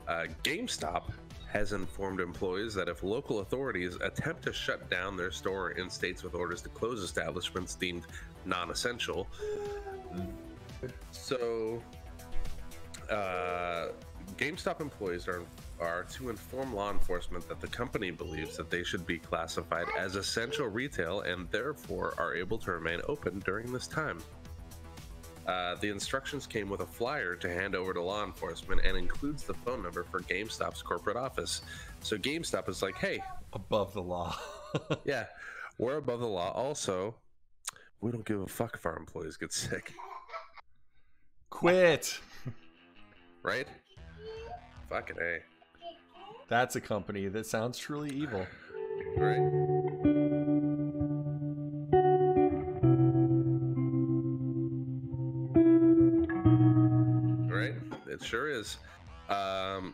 [0.07, 1.11] uh, GameStop
[1.51, 6.23] has informed employees that if local authorities attempt to shut down their store in states
[6.23, 8.05] with orders to close establishments deemed
[8.45, 9.27] non-essential,
[11.11, 11.81] so
[13.09, 13.87] uh,
[14.37, 15.43] GameStop employees are
[15.79, 20.15] are to inform law enforcement that the company believes that they should be classified as
[20.15, 24.19] essential retail and therefore are able to remain open during this time.
[25.45, 29.43] Uh, the instructions came with a flyer to hand over to law enforcement and includes
[29.43, 31.61] the phone number for GameStop's corporate office.
[32.01, 33.21] So GameStop is like, hey,
[33.53, 34.35] Above the law.
[35.05, 35.25] yeah,
[35.77, 36.51] we're above the law.
[36.51, 37.15] Also,
[38.01, 39.93] we don't give a fuck if our employees get sick,
[41.49, 42.19] Quit.
[43.43, 43.67] right?
[44.89, 45.39] Fucking A.
[46.47, 48.45] That's a company that sounds truly evil.
[49.17, 49.39] Right?
[57.49, 57.73] Right?
[58.07, 58.77] It sure is.
[59.29, 59.93] Um,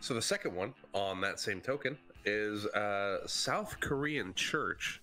[0.00, 5.00] so the second one on that same token is uh, South Korean church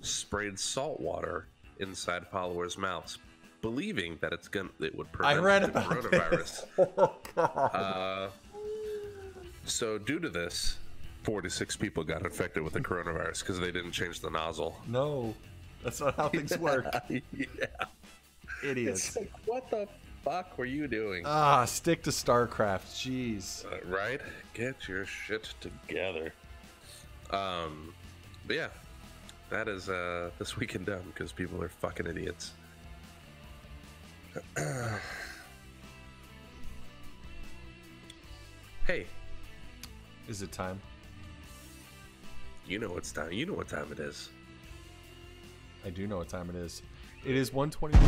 [0.00, 1.46] sprayed salt water
[1.80, 3.18] inside followers' mouths,
[3.62, 6.30] believing that it's gonna it would I prevent read the about coronavirus.
[6.30, 6.64] this.
[6.98, 7.70] Oh, God.
[7.74, 8.28] Uh,
[9.64, 10.78] so due to this,
[11.22, 14.76] 46 people got infected with the coronavirus because they didn't change the nozzle.
[14.88, 15.34] no,
[15.82, 16.86] that's not how things work.
[17.08, 17.66] yeah.
[18.62, 19.08] Idiots.
[19.08, 19.86] It's like, what the
[20.24, 21.24] fuck were you doing?
[21.26, 22.86] Ah, stick to StarCraft.
[22.94, 23.64] Jeez.
[23.66, 24.20] Uh, right?
[24.54, 26.32] Get your shit together.
[27.30, 27.92] Um,
[28.46, 28.68] but yeah,
[29.50, 32.52] that is uh this weekend dumb because people are fucking idiots.
[38.86, 39.06] hey,
[40.28, 40.80] Is it time?
[42.66, 43.30] you know it's time.
[43.32, 44.30] You know what time it is.
[45.84, 46.82] I do know what time it is.
[47.24, 48.04] It is 121.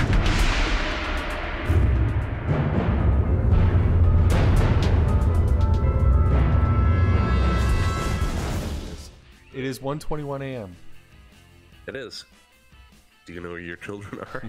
[9.52, 10.76] It is 121 a.m.
[11.86, 12.24] It is.
[13.26, 14.42] Do you know where your children are?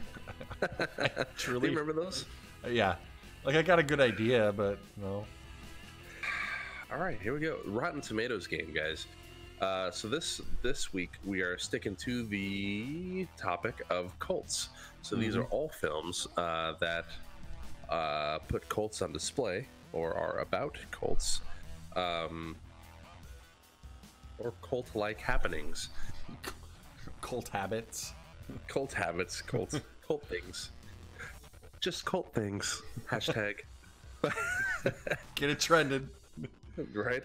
[1.17, 2.25] Do Truly, you remember those?
[2.69, 2.95] Yeah.
[3.43, 5.25] Like I got a good idea, but no.
[6.91, 7.57] All right, here we go.
[7.65, 9.07] Rotten Tomatoes game, guys.
[9.59, 14.69] Uh, so this this week we are sticking to the topic of cults.
[15.01, 17.05] So these are all films uh, that
[17.89, 21.41] uh, put cults on display or are about cults,
[21.95, 22.55] um,
[24.37, 25.89] or cult-like happenings,
[27.21, 28.13] Cult habits.
[28.67, 30.71] cult habits, cult cult things,
[31.79, 32.81] just cult things.
[33.09, 33.55] Hashtag.
[35.35, 36.09] Get it trended.
[36.93, 37.23] right?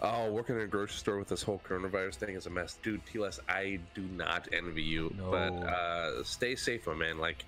[0.00, 3.00] Oh, working in a grocery store with this whole coronavirus thing is a mess, dude.
[3.06, 7.18] TLS, I do not envy you, but uh, stay safe, my man.
[7.18, 7.44] Like,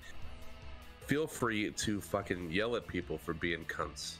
[1.06, 4.14] feel free to fucking yell at people for being cunts.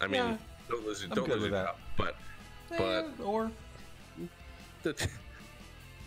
[0.00, 0.36] I mean, Yeah.
[0.68, 1.66] don't lose, your- I'm don't lose with your that.
[1.66, 2.16] job, but
[2.70, 2.78] But-
[3.20, 3.50] Eh, or
[4.82, 5.08] the,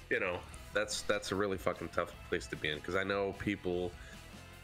[0.09, 0.39] you know,
[0.73, 3.91] that's that's a really fucking tough place to be in because I know people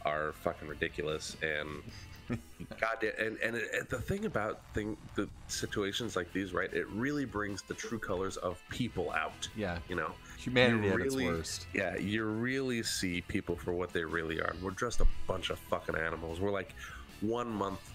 [0.05, 1.81] are fucking ridiculous and
[2.79, 6.71] God, and and, it, and the thing about thing the situations like these, right?
[6.73, 9.47] It really brings the true colors of people out.
[9.55, 11.67] yeah, You know, humanity You at its worst.
[11.73, 14.55] yeah, you really see people for what they really are.
[14.61, 16.39] We're just a bunch of fucking animals.
[16.39, 16.73] We're like
[17.21, 17.91] one month,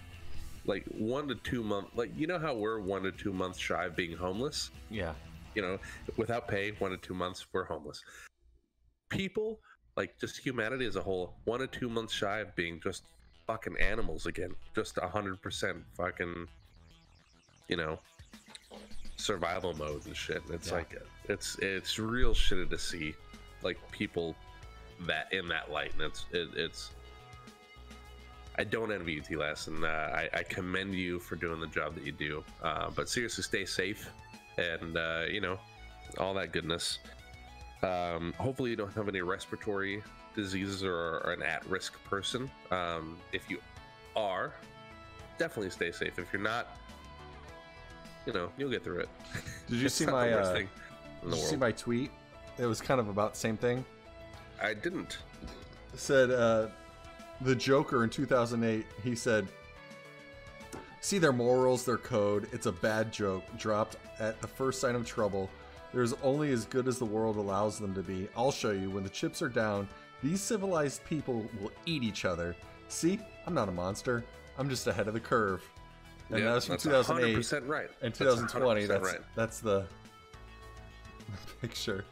[0.67, 3.87] like one to two month, like you know how we're one to two months shy
[3.87, 4.71] of being homeless.
[4.91, 5.15] Yeah,
[5.55, 5.79] You know,
[6.17, 8.03] without pay, one to two months, we're homeless.
[9.09, 9.61] People,
[9.97, 13.05] like just humanity as a whole, one to two months shy of being just
[13.49, 14.55] fucking animals again.
[14.77, 16.47] Just a hundred percent fucking,
[17.67, 17.99] you know,
[19.17, 20.43] survival mode and shit.
[20.51, 20.75] It's Yeah.
[20.75, 20.95] like
[21.29, 23.15] it's it's real shitty to see,
[23.63, 24.37] like people
[25.01, 26.91] that in that light, and it's it, it's.
[28.61, 31.95] I don't envy you, T-Lass, and uh, I, I commend you for doing the job
[31.95, 32.43] that you do.
[32.61, 34.11] Uh, but seriously, stay safe,
[34.59, 35.59] and uh, you know,
[36.19, 36.99] all that goodness.
[37.85, 40.03] Um, hopefully, you don't have any respiratory
[40.35, 42.51] diseases or are an at-risk person.
[42.71, 43.59] Um, if you
[44.17, 44.53] are,
[45.39, 46.19] definitely stay safe.
[46.19, 46.77] If you're not,
[48.27, 49.09] you know, you'll get through it.
[49.69, 50.69] Did you see my uh, did
[51.25, 52.11] you see my tweet?
[52.59, 53.85] It was kind of about the same thing.
[54.63, 55.19] I didn't.
[55.93, 56.69] It said uh,
[57.41, 58.85] the Joker in 2008.
[59.03, 59.47] He said,
[61.01, 62.49] "See their morals, their code.
[62.53, 65.49] It's a bad joke dropped at the first sign of trouble.
[65.93, 68.29] There's only as good as the world allows them to be.
[68.37, 68.91] I'll show you.
[68.91, 69.89] When the chips are down,
[70.23, 72.57] these civilized people will eat each other.
[72.89, 74.25] See, I'm not a monster.
[74.59, 75.63] I'm just ahead of the curve."
[76.31, 77.37] And Yeah, that was from that's 2008.
[77.37, 77.89] 100% right.
[78.01, 79.21] That's 2020, 100% that's right.
[79.35, 79.87] that's the
[81.61, 82.05] picture.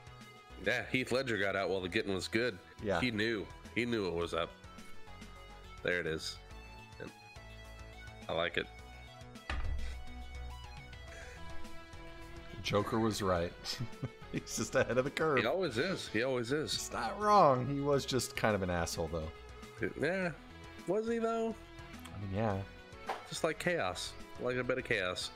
[0.65, 2.59] Yeah, Heath Ledger got out while the getting was good.
[2.83, 3.01] Yeah.
[3.01, 3.47] He knew.
[3.75, 4.51] He knew it was up.
[5.83, 6.39] There it is.
[7.01, 7.11] And
[8.29, 8.67] I like it.
[12.63, 13.53] Joker was right.
[14.33, 15.39] He's just ahead of the curve.
[15.39, 16.09] He always is.
[16.13, 16.75] He always is.
[16.75, 17.67] It's not wrong.
[17.67, 19.91] He was just kind of an asshole, though.
[20.01, 20.31] Yeah.
[20.87, 21.55] Was he though?
[22.15, 22.59] I mean, yeah.
[23.29, 24.13] Just like chaos.
[24.41, 25.31] Like a bit of chaos.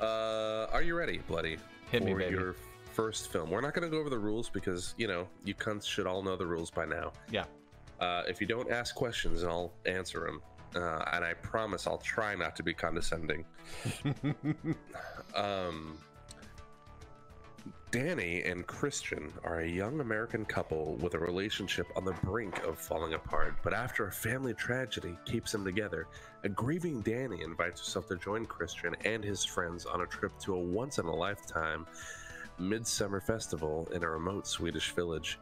[0.00, 1.58] Uh, are you ready, Bloody?
[1.90, 2.36] Hit me, for baby.
[2.36, 2.56] your
[2.92, 3.50] first film.
[3.50, 6.22] We're not going to go over the rules because, you know, you cunts should all
[6.22, 7.12] know the rules by now.
[7.30, 7.44] Yeah.
[8.00, 10.40] Uh, if you don't ask questions, I'll answer them.
[10.74, 13.44] Uh, and I promise I'll try not to be condescending.
[15.34, 15.98] um,
[17.90, 22.78] Danny and Christian are a young American couple with a relationship on the brink of
[22.78, 26.06] falling apart, but after a family tragedy keeps them together,
[26.44, 30.54] a grieving Danny invites herself to join Christian and his friends on a trip to
[30.54, 31.84] a once in a lifetime
[32.58, 35.38] midsummer festival in a remote Swedish village.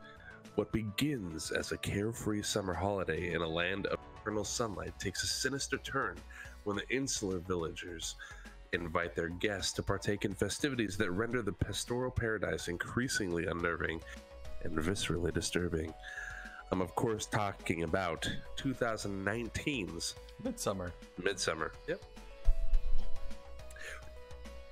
[0.55, 5.27] What begins as a carefree summer holiday in a land of eternal sunlight takes a
[5.27, 6.17] sinister turn
[6.65, 8.17] when the insular villagers
[8.73, 14.01] invite their guests to partake in festivities that render the pastoral paradise increasingly unnerving
[14.63, 15.93] and viscerally disturbing.
[16.71, 20.93] I'm, of course, talking about 2019's Midsommar.
[21.21, 21.71] Midsommar.
[21.87, 22.03] Yep.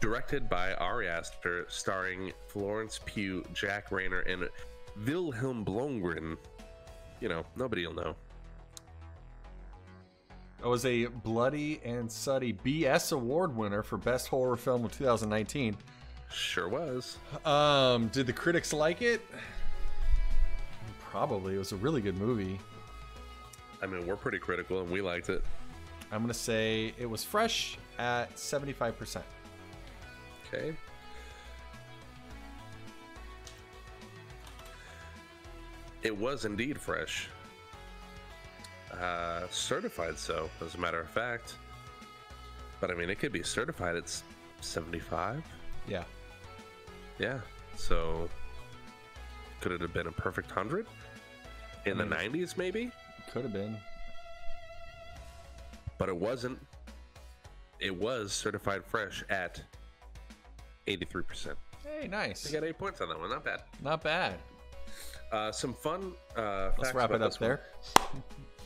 [0.01, 4.49] Directed by Ari Aster, starring Florence Pugh, Jack Reynor, and
[5.03, 6.37] Vilhelm Blomgren.
[7.21, 8.17] You know, nobody will know.
[10.63, 15.77] It was a bloody and Sutty BS award winner for best horror film of 2019.
[16.33, 17.19] Sure was.
[17.45, 19.21] Um, did the critics like it?
[20.99, 21.55] Probably.
[21.55, 22.59] It was a really good movie.
[23.83, 25.45] I mean, we're pretty critical and we liked it.
[26.11, 29.23] I'm gonna say it was fresh at 75%.
[30.47, 30.77] Okay.
[36.03, 37.29] It was indeed fresh.
[38.93, 41.55] Uh, certified so, as a matter of fact.
[42.81, 44.23] But I mean, it could be certified at
[44.61, 45.43] 75.
[45.89, 46.05] Yeah.
[47.19, 47.41] Yeah.
[47.77, 48.29] So
[49.61, 50.87] could it have been a perfect 100?
[51.87, 52.91] In the mean- 90s, maybe?
[53.33, 53.77] Could have been.
[55.99, 56.59] But it wasn't.
[57.81, 59.63] It was certified fresh at
[60.87, 61.55] 83%.
[61.85, 62.49] Hey, nice.
[62.49, 63.31] I got eight points on that one.
[63.31, 63.63] Not bad.
[63.83, 64.35] Not bad.
[65.33, 67.63] Uh, some fun uh, Let's wrap it up there.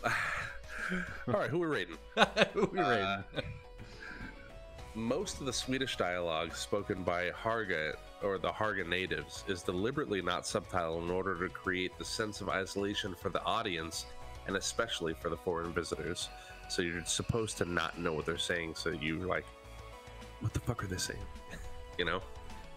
[1.28, 1.96] All right, who we rating?
[2.54, 3.04] Who we rating?
[3.04, 3.22] Uh,
[4.94, 10.42] Most of the Swedish dialogue spoken by Harga or the Harga natives is deliberately not
[10.42, 14.06] subtitled in order to create the sense of isolation for the audience
[14.46, 16.28] and especially for the foreign visitors.
[16.68, 19.44] So you're supposed to not know what they're saying, so you're like,
[20.40, 21.20] what the fuck are they saying?
[21.98, 22.20] you know?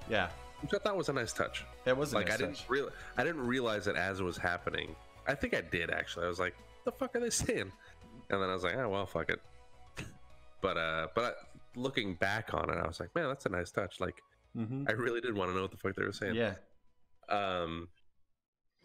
[0.10, 0.30] yeah,
[0.62, 1.64] Which I thought was a nice touch.
[1.86, 2.70] that was a like nice I didn't touch.
[2.70, 4.96] real I didn't realize it as it was happening.
[5.28, 6.26] I think I did actually.
[6.26, 6.56] I was like,
[6.86, 7.72] "The fuck are they saying?"
[8.30, 9.40] And then I was like, "Oh well, fuck it."
[10.62, 11.32] But uh, but I,
[11.80, 14.22] looking back on it, I was like, "Man, that's a nice touch." Like
[14.56, 16.36] hmm I really did want to know what the fuck they were saying.
[16.36, 16.56] Yeah.
[17.30, 17.90] Um.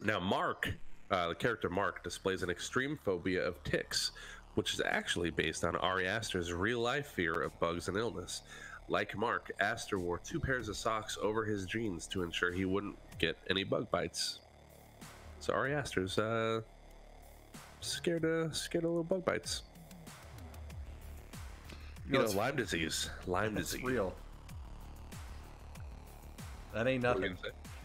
[0.00, 0.72] Now Mark,
[1.10, 4.12] uh, the character Mark, displays an extreme phobia of ticks,
[4.54, 8.42] which is actually based on Ari Aster's real life fear of bugs and illness.
[8.88, 12.96] Like Mark, Aster wore two pairs of socks over his jeans to ensure he wouldn't
[13.18, 14.40] get any bug bites.
[15.40, 16.62] So Ari Aster's uh,
[17.80, 19.62] scared of scared of little bug bites.
[22.10, 23.10] You know, Lyme disease.
[23.26, 23.82] Lyme disease.
[23.82, 24.14] real.
[26.72, 27.36] That ain't you nothing.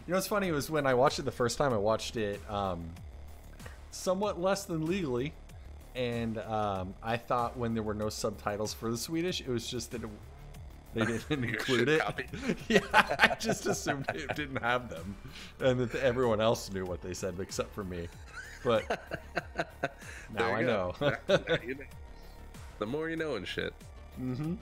[0.06, 2.40] You know what's funny was when I watched it the first time, I watched it
[2.50, 2.84] um,
[3.90, 5.32] somewhat less than legally,
[5.94, 9.90] and um, I thought when there were no subtitles for the Swedish, it was just
[9.92, 10.10] that it,
[10.94, 12.02] they didn't include it.
[12.68, 15.16] yeah, I just assumed it didn't have them,
[15.60, 18.08] and that everyone else knew what they said except for me.
[18.64, 18.84] But
[20.34, 20.94] now I know.
[20.98, 21.16] go.
[21.28, 21.84] Now you know.
[22.78, 23.72] The more you know and shit.
[24.20, 24.54] mm-hmm.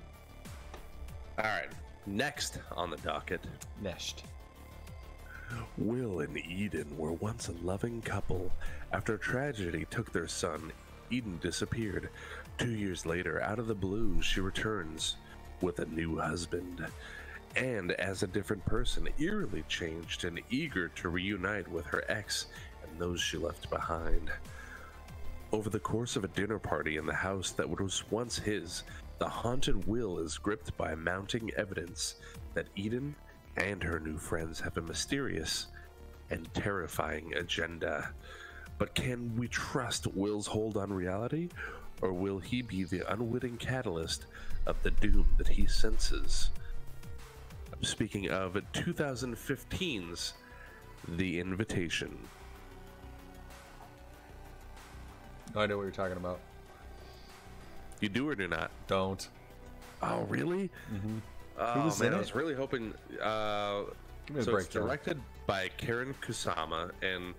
[1.39, 1.69] All right.
[2.07, 3.41] Next on the docket,
[3.83, 4.23] Neshed.
[5.79, 8.51] Will and Eden were once a loving couple.
[8.93, 10.73] After tragedy took their son,
[11.11, 12.09] Eden disappeared.
[12.59, 15.17] Two years later, out of the blue, she returns.
[15.61, 16.85] with a new husband,
[17.55, 22.47] and as a different person, eerily changed and eager to reunite with her ex
[22.99, 24.31] those she left behind.
[25.53, 28.85] Over the course of a dinner party in the house that was once his,
[29.19, 32.17] the haunted Will is gripped by mounting evidence
[32.55, 33.15] that Eden
[33.57, 35.67] and her new friends have a mysterious
[36.31, 38.13] and terrifying agenda.
[38.79, 41.51] But can we trust Will's hold on reality,
[42.01, 44.27] or will he be the unwitting catalyst
[44.67, 46.51] of the doom that he senses?
[47.73, 50.35] I'm speaking of 2015's
[51.09, 52.17] The Invitation.
[55.55, 56.41] I know what you're talking about.
[58.01, 58.71] You do or do not?
[58.87, 59.29] Don't.
[60.03, 60.71] Oh, really?
[60.93, 61.19] Mm-hmm.
[61.59, 62.21] Oh, was man, in I it?
[62.21, 62.95] was really hoping.
[63.23, 63.83] Uh,
[64.27, 64.83] Give me a so it's breakdown.
[64.89, 67.35] directed by Karyn Kusama and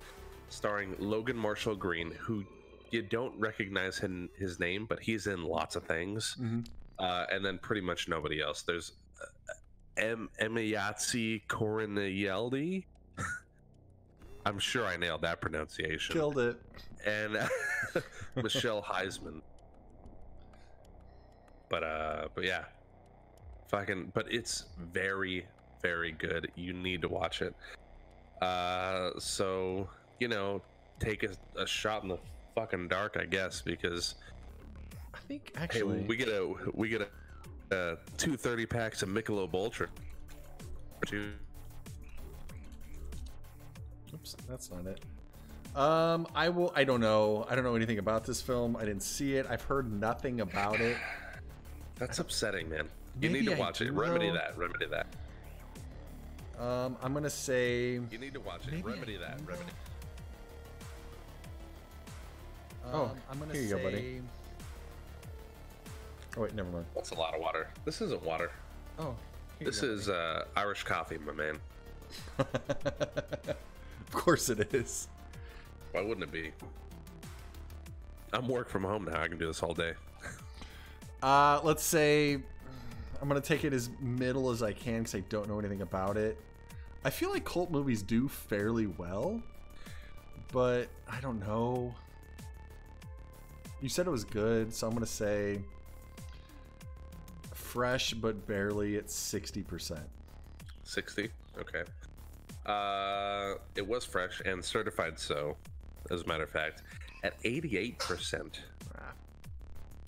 [0.49, 2.45] starring Logan Marshall Green, who
[2.91, 6.37] you don't recognize him, his name, but he's in lots of things.
[6.39, 6.65] Mhm.
[6.99, 8.61] Uh, and then pretty much nobody else.
[8.61, 9.53] There's uh,
[9.97, 10.29] M.
[10.39, 12.85] Emiyatsi Korinayeldi.
[14.45, 16.13] I'm sure I nailed that pronunciation.
[16.13, 16.57] Killed it.
[17.05, 17.37] And
[18.35, 19.41] Michelle Heisman.
[21.69, 22.65] But uh, but yeah,
[23.67, 24.11] fucking.
[24.13, 25.45] But it's very,
[25.81, 26.51] very good.
[26.55, 27.55] You need to watch it.
[28.41, 29.89] Uh, so
[30.19, 30.61] you know,
[30.99, 32.17] take a, a shot in the
[32.55, 34.15] fucking dark, I guess, because
[35.13, 37.09] I think actually hey, we get a we get
[37.71, 39.87] a, uh two thirty packs of Michelob Ultra.
[41.07, 41.31] Two.
[44.13, 44.99] Oops, that's not it.
[45.75, 46.71] Um, I will.
[46.75, 47.45] I don't know.
[47.49, 48.75] I don't know anything about this film.
[48.75, 49.47] I didn't see it.
[49.49, 50.97] I've heard nothing about it.
[51.95, 52.87] That's upsetting, man.
[53.21, 53.85] You need to I watch it.
[53.85, 54.57] do, Remedy that.
[54.57, 55.07] Remedy that.
[56.61, 57.93] Um, I'm gonna say.
[58.11, 58.73] You need to watch it.
[58.73, 59.37] Maybe I Remedy that.
[59.39, 59.71] do, Remedy.
[62.91, 63.77] Oh, Um, I'm gonna here you say.
[63.77, 64.21] go, buddy.
[66.37, 66.85] Oh wait, never mind.
[66.95, 67.69] That's a lot of water.
[67.85, 68.51] This isn't water.
[68.99, 69.15] Oh, here
[69.61, 71.59] you This go, is uh, Irish coffee, my man.
[72.39, 73.55] of
[74.11, 75.07] course it is.
[75.93, 76.51] Why wouldn't it be?
[78.33, 79.21] I'm work from home now.
[79.21, 79.93] I can do this all day.
[81.21, 82.33] Uh, let's say
[83.21, 86.17] I'm gonna take it as middle as I can because I don't know anything about
[86.17, 86.37] it.
[87.05, 89.41] I feel like cult movies do fairly well,
[90.51, 91.95] but I don't know.
[93.79, 95.61] You said it was good, so I'm gonna say
[97.53, 100.09] fresh but barely at sixty percent.
[100.83, 101.29] 60.
[101.57, 101.83] Okay.
[102.65, 105.55] Uh, it was fresh and certified so,
[106.11, 106.83] as a matter of fact,
[107.23, 108.57] at 88%.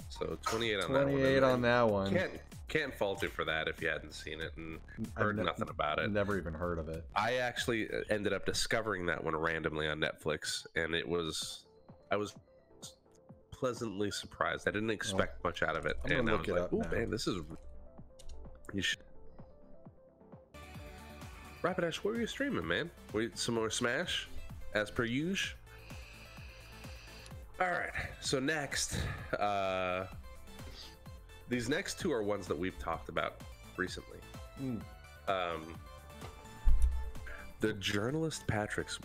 [0.09, 1.01] So 28 on that one.
[1.11, 2.13] Twenty-eight on that one.
[2.13, 2.31] Can't
[2.69, 4.79] can't fault you for that if you hadn't seen it and
[5.15, 6.09] heard ne- nothing about it.
[6.09, 7.03] Never even heard of it.
[7.15, 11.65] I actually uh, ended up discovering that one randomly on Netflix, and it was
[12.11, 12.33] I was
[13.51, 14.67] pleasantly surprised.
[14.67, 16.95] I didn't expect much out of it, I'm and I look was it like, "Oh
[16.95, 17.41] man, this is."
[18.73, 18.99] You should.
[21.61, 22.89] Rapidash, what were you streaming, man?
[23.11, 24.27] We some more Smash,
[24.73, 25.57] as per usual.
[27.59, 27.91] All right.
[28.19, 28.97] So next,
[29.39, 30.07] uh,
[31.47, 33.39] these next two are ones that we've talked about
[33.77, 34.19] recently.
[34.61, 34.81] Mm.
[35.27, 35.75] Um,
[37.61, 38.99] the journalist Patrick's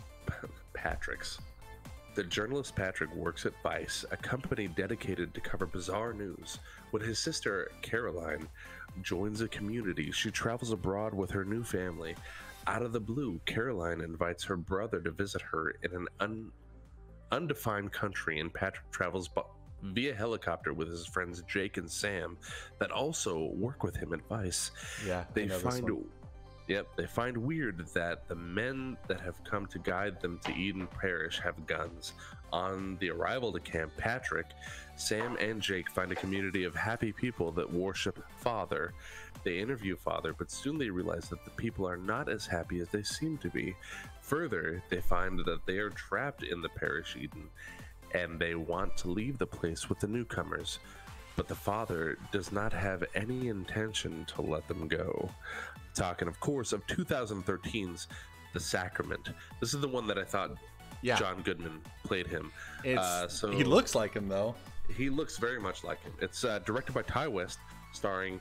[0.72, 1.38] Patrick's.
[2.16, 6.59] The journalist Patrick works at Vice, a company dedicated to cover bizarre news.
[6.90, 8.48] When his sister Caroline
[9.01, 12.16] joins a community, she travels abroad with her new family.
[12.66, 16.53] Out of the blue, Caroline invites her brother to visit her in an un-
[17.33, 19.43] undefined country, and Patrick travels bu-
[19.83, 22.37] via helicopter with his friends Jake and Sam
[22.78, 24.70] that also work with him at Vice.
[25.07, 25.87] Yeah, They find.
[26.68, 30.87] Yep, they find weird that the men that have come to guide them to Eden
[30.87, 32.12] Parish have guns.
[32.53, 34.46] On the arrival to Camp Patrick,
[34.96, 38.92] Sam and Jake find a community of happy people that worship Father.
[39.44, 42.88] They interview Father, but soon they realize that the people are not as happy as
[42.88, 43.74] they seem to be.
[44.20, 47.48] Further, they find that they are trapped in the Parish Eden
[48.14, 50.80] and they want to leave the place with the newcomers.
[51.36, 55.30] But the father does not have any intention to let them go.
[55.94, 58.09] Talking, of course, of 2013's
[58.53, 59.30] The Sacrament.
[59.61, 60.51] This is the one that I thought
[61.03, 62.53] Yeah, John Goodman played him.
[62.96, 64.55] uh, so- he looks like him though.
[64.96, 66.12] He looks very much like him.
[66.20, 67.59] It's uh, directed by Ti West,
[67.92, 68.40] starring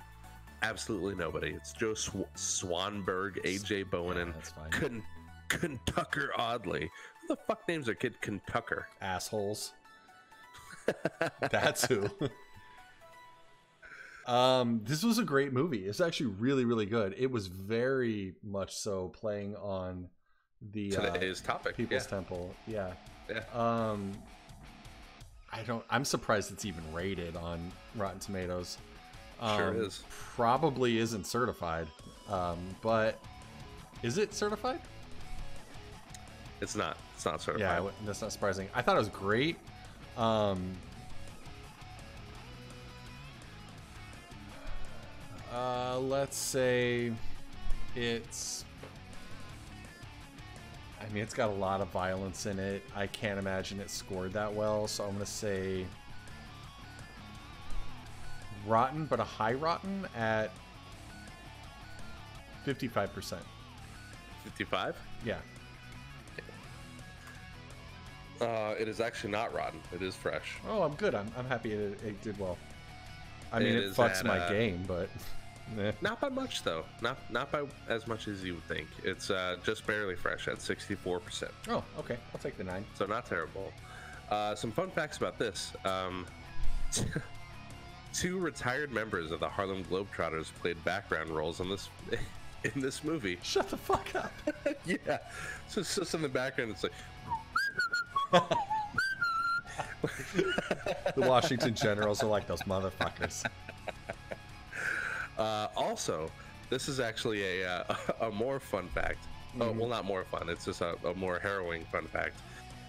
[0.64, 1.49] absolutely nobody.
[1.51, 4.72] It's Joe Sw- Swanberg, AJ Bowen, Yeah, and that's fine.
[4.72, 5.03] Ken-
[5.47, 6.89] Kentucker Audley.
[7.22, 8.88] Who the fuck names their kid Kentucker?
[9.01, 9.74] assholes.
[11.51, 12.10] That's who.
[14.32, 15.86] um, this was a great movie.
[15.86, 17.16] It's actually really, really good.
[17.18, 20.07] It was very much so playing on
[20.72, 21.78] the uh, Today's topic.
[21.78, 22.10] People's yeah.
[22.10, 22.55] Temple.
[22.68, 22.91] Yeah.
[23.30, 23.43] Yeah.
[23.53, 24.12] Um,
[25.51, 25.84] I don't.
[25.89, 28.78] I'm surprised it's even rated on Rotten Tomatoes.
[29.41, 30.03] Sure um, is.
[30.10, 31.88] Probably isn't certified,
[32.28, 33.20] um, but
[34.03, 34.82] is it certified?
[36.62, 36.97] It's not.
[37.16, 37.84] It's not certified.
[37.84, 38.68] Yeah, that's not surprising.
[38.76, 39.57] I thought it was great.
[40.18, 40.72] Um,
[45.53, 47.14] uh, let's say
[47.95, 48.66] it's.
[51.02, 52.84] I mean, it's got a lot of violence in it.
[52.95, 55.86] I can't imagine it scored that well, so I'm gonna say
[58.66, 60.52] rotten, but a high rotten at
[62.66, 63.43] fifty-five percent.
[64.43, 64.95] 55.
[65.26, 65.36] Yeah.
[68.41, 69.82] Uh, it is actually not rotten.
[69.93, 70.56] It is fresh.
[70.68, 71.14] Oh, I'm good.
[71.14, 72.58] I'm, I'm happy it, it did well.
[73.52, 75.10] I mean, It it, fucks at, my uh, game, but
[75.78, 75.91] eh.
[76.01, 76.86] Not by much though.
[77.01, 78.88] Not not by as much as you would think.
[79.03, 81.49] It's uh, just barely fresh at 64%.
[81.70, 82.17] oh, okay.
[82.34, 82.86] I'll take the nine.
[82.95, 83.72] So not terrible.
[84.30, 85.74] Uh, some fun facts about this.
[85.86, 86.26] Um,
[88.13, 91.89] two retired members of the Harlem Globetrotters played background roles in this
[92.63, 93.39] in this movie.
[93.43, 94.32] Shut the fuck up.
[94.86, 95.20] yeah.
[95.67, 96.72] So it's just in the background.
[96.72, 96.93] It's like
[101.15, 103.45] the Washington Generals are like those motherfuckers.
[105.40, 106.30] Uh, also,
[106.70, 107.96] this is actually a, uh,
[108.28, 109.26] a more fun fact.
[109.60, 110.48] Oh, well, not more fun.
[110.50, 112.38] It's just a, a more harrowing fun fact.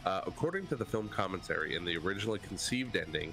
[0.04, 3.32] Uh, according to the film commentary, in the originally conceived ending,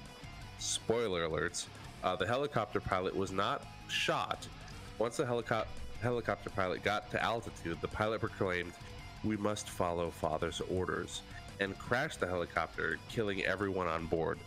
[0.60, 1.66] spoiler alerts,
[2.04, 4.48] uh, the helicopter pilot was not shot.
[4.98, 5.68] Once the helicop-
[6.02, 8.72] helicopter pilot got to altitude, the pilot proclaimed,
[9.24, 11.22] "We must follow Father's orders,"
[11.60, 14.40] and crashed the helicopter, killing everyone on board.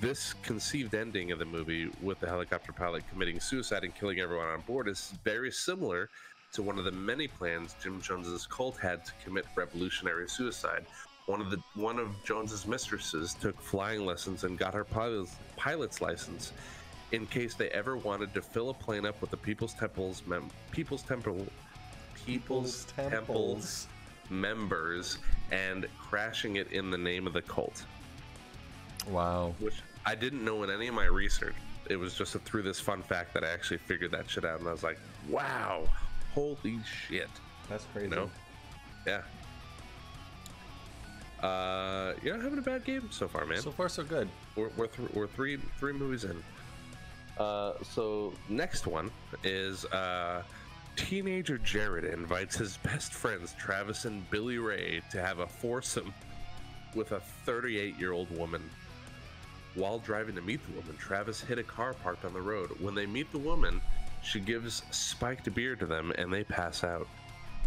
[0.00, 4.46] This conceived ending of the movie, with the helicopter pilot committing suicide and killing everyone
[4.46, 6.10] on board, is very similar
[6.52, 10.84] to one of the many plans Jim Jones's cult had to commit revolutionary suicide.
[11.26, 16.00] One of the one of Jones's mistresses took flying lessons and got her pilot's, pilot's
[16.00, 16.52] license
[17.12, 20.50] in case they ever wanted to fill a plane up with the People's Temple's mem-
[20.72, 21.46] People's Temple
[22.26, 23.86] People's, Temple's
[24.28, 25.18] members
[25.50, 27.84] and crashing it in the name of the cult
[29.08, 29.54] Wow.
[29.58, 29.74] which
[30.06, 31.54] I didn't know in any of my research.
[31.88, 34.68] It was just through this fun fact that I actually figured that shit out, and
[34.68, 34.98] I was like,
[35.28, 35.88] "Wow,
[36.32, 37.28] holy shit!"
[37.68, 38.08] That's crazy.
[38.08, 38.30] You know?
[39.06, 39.22] Yeah.
[41.42, 43.60] Uh, you're not having a bad game so far, man.
[43.60, 44.28] So far, so good.
[44.56, 46.42] we're we're, th- we're three three movies in.
[47.38, 49.10] Uh, so next one
[49.42, 50.42] is uh,
[50.96, 56.12] teenager Jared invites his best friends Travis and Billy Ray to have a foursome
[56.94, 58.62] with a 38 year old woman.
[59.74, 62.70] While driving to meet the woman, Travis hit a car parked on the road.
[62.80, 63.80] When they meet the woman,
[64.22, 67.06] she gives spiked beer to them and they pass out.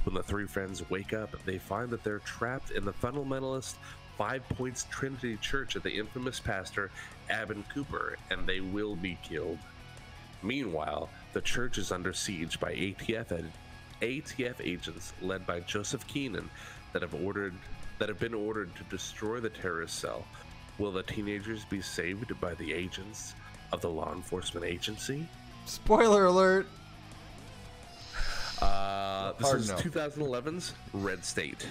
[0.04, 3.76] When the three friends wake up, they find that they're trapped in the fundamentalist
[4.18, 6.92] Five Points Trinity Church of the infamous pastor
[7.30, 9.58] Abin Cooper, and they will be killed.
[10.44, 13.52] Meanwhile, the church is under siege by ATF ed-
[14.02, 16.50] ATF agents led by Joseph Keenan
[16.92, 17.54] that have ordered
[17.98, 20.26] that have been ordered to destroy the terrorist cell.
[20.80, 23.36] Will the teenagers be saved by the agents
[23.72, 25.28] of the law enforcement agency?
[25.66, 26.68] Spoiler alert.
[28.62, 29.76] Uh, this Hard is no.
[29.78, 31.68] 2011's Red State.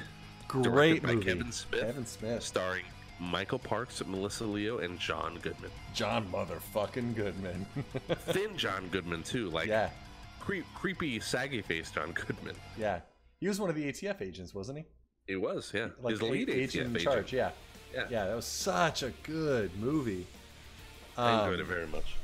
[0.49, 1.27] Great directed by movie.
[1.27, 1.81] Kevin Smith.
[1.81, 2.43] Kevin Smith.
[2.43, 2.85] starring
[3.19, 5.71] Michael Parks, Melissa Leo, and John Goodman.
[5.95, 7.67] John motherfucking Goodman.
[8.27, 9.91] Thin John Goodman too, like yeah.
[10.41, 12.57] creep, creepy, saggy face John Goodman.
[12.79, 13.01] Yeah.
[13.41, 14.85] He was one of the ATF agents, wasn't he?
[15.27, 15.89] He was, yeah.
[16.01, 17.05] Like His the lead a- ATF agent in agent.
[17.15, 17.33] charge.
[17.33, 17.51] Yeah.
[17.93, 18.07] Yeah.
[18.11, 18.27] Yeah.
[18.27, 20.27] That was such a good movie.
[21.17, 22.15] I Um, enjoyed it very much.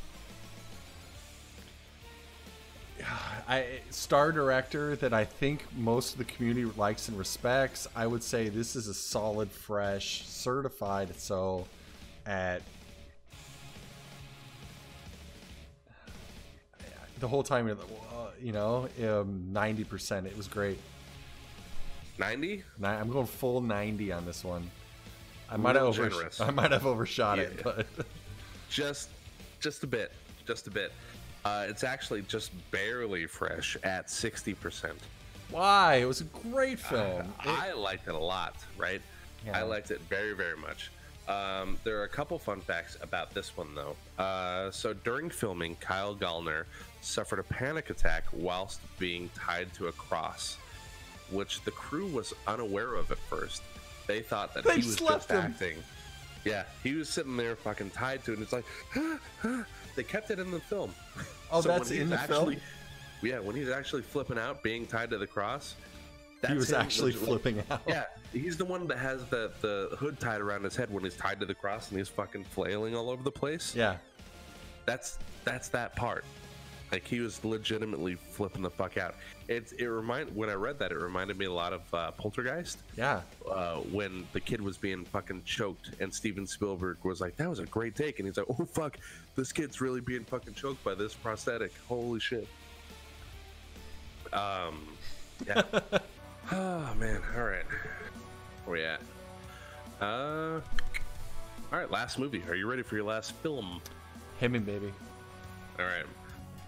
[3.49, 7.87] I star director that I think most of the community likes and respects.
[7.95, 11.19] I would say this is a solid, fresh, certified.
[11.19, 11.67] So,
[12.27, 12.63] at
[17.21, 17.87] the whole time, you're like,
[18.53, 20.27] know, um, ninety percent.
[20.27, 20.79] It was great.
[22.19, 22.65] 90?
[22.83, 24.69] I'm going full ninety on this one.
[25.51, 26.41] I might have over- generous.
[26.41, 27.87] I might have overshot Yeah, it, but
[28.71, 29.09] Just
[29.61, 30.13] just a bit.
[30.47, 30.93] Just a bit.
[31.45, 34.93] Uh, it's actually just barely fresh at 60%.
[35.51, 35.95] why?
[35.97, 37.21] It was a great film.
[37.45, 39.01] It- I liked it a lot, right?
[39.47, 39.59] Yeah.
[39.59, 40.91] I liked it very, very much.
[41.29, 43.97] Um, there are a couple fun facts about this one, though.
[44.23, 46.65] Uh, so during filming, Kyle Gallner
[47.01, 50.57] suffered a panic attack whilst being tied to a cross,
[51.31, 53.63] which the crew was unaware of at first.
[54.09, 55.37] They thought that They he was just him.
[55.37, 55.77] acting.
[56.45, 58.65] Yeah, he was sitting there fucking tied to it, and it's like,
[59.95, 60.93] they kept it in the film.
[61.53, 62.63] Oh, So that's in the actually, film.
[63.23, 65.75] Yeah, when he's actually flipping out, being tied to the cross,
[66.41, 67.83] that's he was actually flipping out.
[67.87, 71.17] yeah, he's the one that has the the hood tied around his head when he's
[71.17, 73.75] tied to the cross and he's fucking flailing all over the place.
[73.75, 73.97] Yeah.
[74.87, 76.25] That's that's that part.
[76.91, 79.15] Like he was legitimately flipping the fuck out.
[79.47, 82.79] It's it remind when I read that it reminded me a lot of uh, Poltergeist
[82.97, 83.21] Yeah.
[83.51, 87.59] uh, when the kid was being fucking choked and Steven Spielberg was like, "That was
[87.59, 88.97] a great take," and he's like, "Oh fuck,
[89.37, 91.73] this kid's really being fucking choked by this prosthetic.
[91.89, 92.49] Holy shit."
[94.33, 94.87] Um,
[95.47, 95.63] yeah.
[96.53, 97.21] oh man.
[97.37, 97.65] All right.
[98.65, 99.01] Where we at?
[100.01, 100.61] Uh.
[101.71, 101.91] All right.
[101.91, 102.43] Last movie.
[102.49, 103.81] Are you ready for your last film?
[104.39, 104.93] Him and baby.
[105.79, 106.05] All right.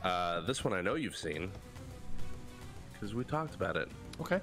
[0.03, 1.51] Uh, this one I know you've seen
[2.93, 3.89] because we talked about it.
[4.21, 4.41] Okay.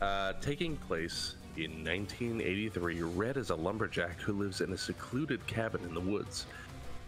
[0.00, 5.82] Uh, taking place in 1983, Red is a lumberjack who lives in a secluded cabin
[5.84, 6.46] in the woods.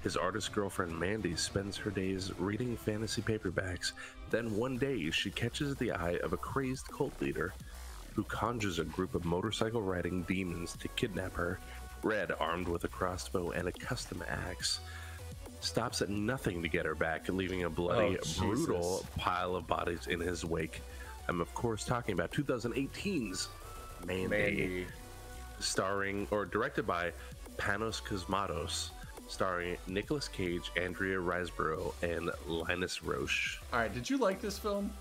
[0.02, 3.92] His artist girlfriend Mandy spends her days reading fantasy paperbacks.
[4.30, 7.52] Then one day, she catches the eye of a crazed cult leader
[8.14, 11.58] who conjures a group of motorcycle riding demons to kidnap her.
[12.02, 14.80] Red, armed with a crossbow and a custom axe,
[15.60, 20.06] stops at nothing to get her back, leaving a bloody, Oh, brutal pile of bodies
[20.06, 20.80] in his wake.
[21.28, 23.48] I'm, of course, talking about 2018's
[24.06, 24.86] Mandy, Mandy.
[25.58, 27.12] starring or directed by
[27.56, 28.90] Panos Cosmatos,
[29.28, 33.58] starring Nicolas Cage, Andrea Riseborough, and Linus Roache.
[33.72, 33.92] All right.
[33.92, 34.92] Did you like this film?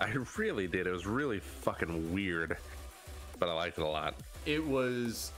[0.00, 0.88] I really did.
[0.88, 2.56] It was really fucking weird,
[3.38, 4.14] but I liked it a lot.
[4.46, 5.30] It was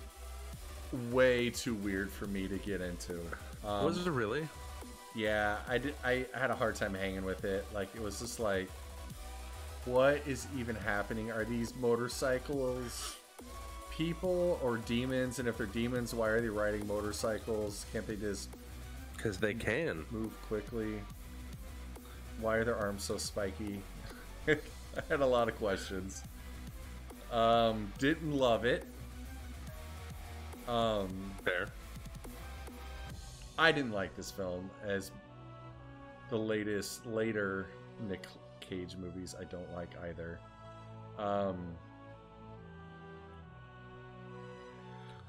[1.11, 3.19] way too weird for me to get into.
[3.67, 4.49] Um, was it really?
[5.15, 5.95] Yeah, I did.
[6.05, 7.67] I had a hard time hanging with it.
[7.75, 8.69] Like it was just like,
[9.87, 11.31] what is even happening?
[11.33, 13.17] Are these motorcycles
[13.91, 15.39] people or demons?
[15.39, 17.87] And if they're demons, why are they riding motorcycles?
[17.93, 18.51] Can't they just
[19.17, 20.05] Because they can.
[20.11, 21.01] move quickly?
[22.41, 23.81] Why are their arms so spiky?
[24.49, 24.57] I
[25.09, 26.23] had a lot of questions.
[27.33, 28.85] Um, didn't love it.
[30.69, 31.09] Um,
[31.45, 31.69] Fair.
[33.59, 35.11] I didn't like this film as
[36.31, 37.67] the latest later
[38.09, 38.27] Nick
[38.61, 39.35] Cage movies.
[39.41, 40.39] I don't like either.
[41.19, 41.57] Um,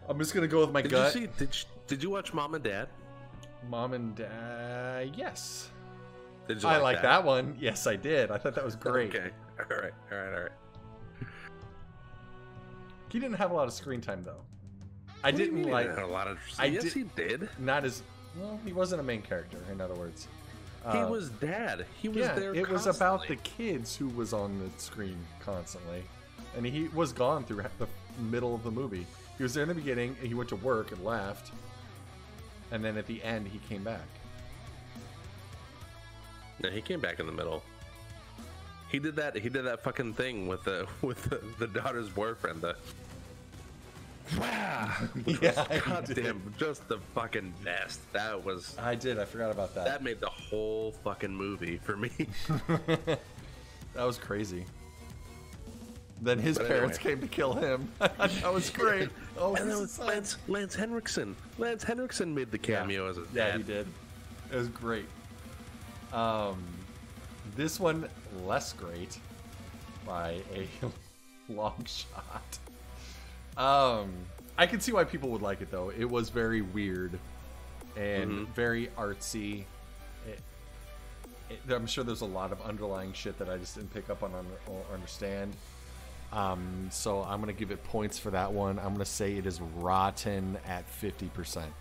[0.09, 1.15] I'm just gonna go with my Did gut.
[1.15, 1.27] you see?
[1.37, 2.89] Did you, did you watch Mom and Dad?
[3.69, 5.13] Mom and Dad.
[5.15, 5.69] Yes,
[6.47, 7.23] Did you I like that?
[7.23, 7.55] one.
[7.59, 8.31] Yes, I did.
[8.31, 9.13] I thought that was great.
[9.15, 9.29] Okay.
[9.59, 9.93] All right.
[10.11, 10.33] All right.
[10.33, 10.51] All right.
[13.09, 14.41] He didn't have a lot of screen time though.
[15.23, 15.85] I What do you didn't he like.
[15.87, 16.37] didn't have a lot of.
[16.59, 17.49] I yes, did- he did.
[17.59, 18.03] Not as
[18.39, 18.59] well.
[18.65, 19.57] He wasn't a main character.
[19.71, 20.27] In other words,
[20.91, 21.85] He Uh, was dad.
[22.01, 22.53] He was yeah, there.
[22.55, 26.03] it was about the kids who was on the screen constantly,
[26.55, 27.87] and he was gone through the
[28.21, 29.05] middle of the movie.
[29.37, 31.51] He was there in the beginning, and he went to work and left,
[32.71, 34.05] and then at the end he came back.
[36.63, 37.63] No, he came back in the middle.
[38.89, 39.35] He did that.
[39.37, 42.61] He did that fucking thing with the with the, the daughter's boyfriend.
[42.61, 42.75] The
[44.39, 44.89] wow,
[45.23, 47.99] which Yeah, was goddamn, just the fucking best.
[48.13, 49.19] That was I did.
[49.19, 49.85] I forgot about that.
[49.85, 52.11] that made the whole fucking movie for me.
[53.93, 54.63] That was crazy.
[56.21, 57.13] Then his But parents anyway.
[57.13, 57.91] came to kill him.
[57.99, 59.09] that was great.
[59.37, 59.97] Oh, and then was.
[59.97, 61.35] Lance Lance Henriksen.
[61.57, 63.57] Lance Henriksen made the cameo as a Yeah, dad.
[63.57, 63.87] he did.
[64.51, 65.05] It was great.
[66.13, 66.63] Um,
[67.55, 68.07] this one
[68.45, 69.17] less great
[70.05, 70.67] by a
[71.49, 72.59] long shot.
[73.57, 74.13] Um,
[74.57, 75.89] I can see why people would like it though.
[75.95, 77.19] It was very weird
[77.95, 78.47] and Mhm.
[78.53, 79.65] very artsy.
[80.27, 80.39] It,
[81.49, 84.21] it, I'm sure there's a lot of underlying shit that I just didn't pick up
[84.23, 84.43] on or
[84.73, 85.55] or understand.
[86.31, 88.77] Um, so I'm gonna give it points for that one.
[88.79, 91.71] I'm gonna say it is rotten at fifty percent.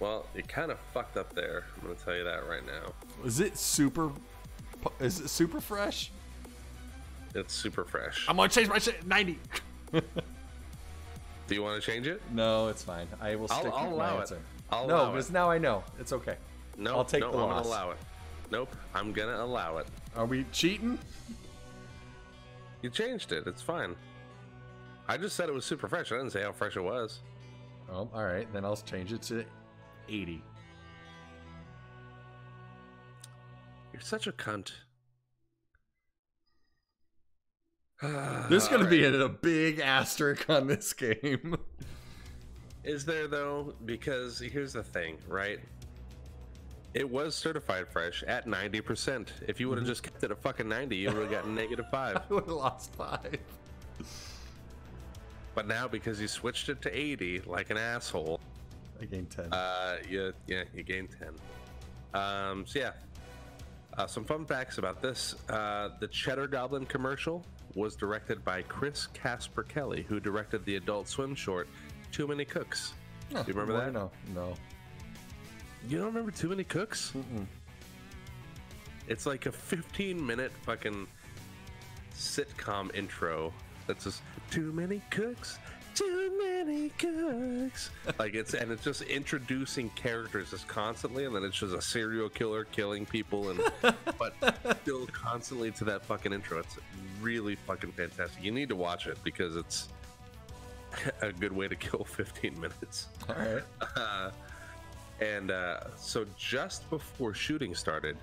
[0.00, 1.64] Well, it kind of fucked up there.
[1.76, 2.92] I'm gonna tell you that right now.
[3.24, 4.10] Is it super?
[5.00, 6.10] Is it super fresh?
[7.34, 8.26] It's super fresh.
[8.28, 9.06] I'm gonna change my shit.
[9.06, 9.38] Ninety.
[11.48, 12.22] Do you want to change it?
[12.32, 13.06] No, it's fine.
[13.20, 14.20] I will I'll- stick I'll with allow my it.
[14.20, 14.38] answer.
[14.70, 15.10] I'll no, it.
[15.12, 16.36] because now I know it's okay.
[16.78, 17.66] No, I'll take no, the I'm loss.
[17.66, 17.98] gonna allow it.
[18.50, 19.86] Nope, I'm gonna allow it.
[20.16, 20.98] Are we cheating?
[22.80, 23.46] You changed it.
[23.46, 23.94] It's fine.
[25.08, 26.10] I just said it was super fresh.
[26.10, 27.20] I didn't say how fresh it was.
[27.90, 28.50] Oh, all right.
[28.52, 29.44] Then I'll change it to
[30.08, 30.42] eighty.
[33.92, 34.72] You're such a cunt.
[38.48, 41.56] There's gonna be a, a big asterisk on this game.
[42.84, 43.74] Is there though?
[43.86, 45.60] Because here's the thing, right?
[46.94, 49.28] It was certified fresh at 90%.
[49.48, 49.86] If you would Mm-hmm.
[49.86, 52.16] have just kept it at fucking 90, you would have gotten negative five.
[52.16, 53.38] I would have lost five.
[55.54, 58.40] But now, because you switched it to 80 like an asshole,
[59.00, 59.52] I gained ten.
[59.52, 62.20] uh, you, yeah, you gained 10.
[62.20, 62.92] Um, so yeah,
[63.96, 67.44] uh, some fun facts about this: uh, the Cheddar Goblin commercial
[67.74, 71.68] was directed by Chris Casper Kelly, who directed the Adult Swim short
[72.10, 72.94] "Too Many Cooks."
[73.30, 73.92] Do you remember that?
[73.92, 74.10] know.
[74.34, 74.54] No.
[75.88, 77.12] You don't remember Too Many Cooks?
[77.16, 77.46] Mm-mm.
[79.08, 81.06] It's like a 15 minute fucking
[82.14, 83.52] sitcom intro
[83.86, 85.58] that's just too many cooks,
[86.02, 87.90] too many cooks.
[88.18, 92.28] like it's and it's just introducing characters just constantly, and then it's just a serial
[92.28, 93.60] killer killing people, and
[94.18, 94.34] but
[94.82, 96.58] still constantly to that fucking intro.
[96.58, 96.76] It's
[97.20, 98.42] really fucking fantastic.
[98.42, 99.88] You need to watch it because it's
[101.22, 103.08] a good way to kill 15 minutes.
[103.28, 103.62] All right.
[103.96, 104.30] Uh,
[105.20, 108.16] and uh, so just before shooting started,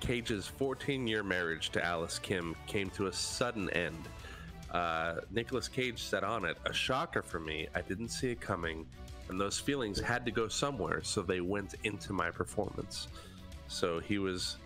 [0.00, 4.08] Cage's 14 year marriage to Alice Kim came to a sudden end.
[4.70, 7.68] Uh, Nicholas Cage said on it, a shocker for me.
[7.74, 8.86] I didn't see it coming,
[9.28, 13.08] and those feelings had to go somewhere, so they went into my performance.
[13.68, 14.56] So he was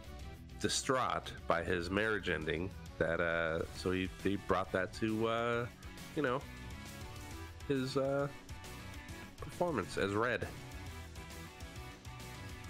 [0.61, 2.71] distraught by his marriage ending.
[2.99, 5.67] That uh, so he, he brought that to uh,
[6.17, 6.41] you know
[7.69, 8.29] his uh,
[9.39, 10.47] performance as Red.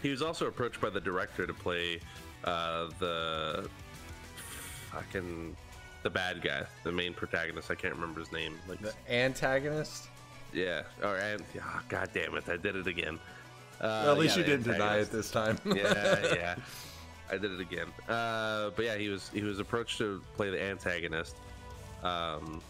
[0.02, 2.00] He was also approached by the director to play
[2.44, 3.68] uh, the
[4.90, 5.56] fucking
[6.02, 7.70] the bad guy, the main protagonist.
[7.70, 8.58] I can't remember his name.
[8.68, 10.08] Like, The antagonist.
[10.52, 13.18] yeah, or and oh, god damn it, I did it again.
[13.80, 15.58] Uh, Well, at least yeah, you didn't deny it this time.
[15.64, 16.54] yeah, yeah.
[17.30, 17.86] I did it again.
[18.08, 21.36] Uh, but yeah, he was he was approached to play the antagonist
[22.02, 22.60] um,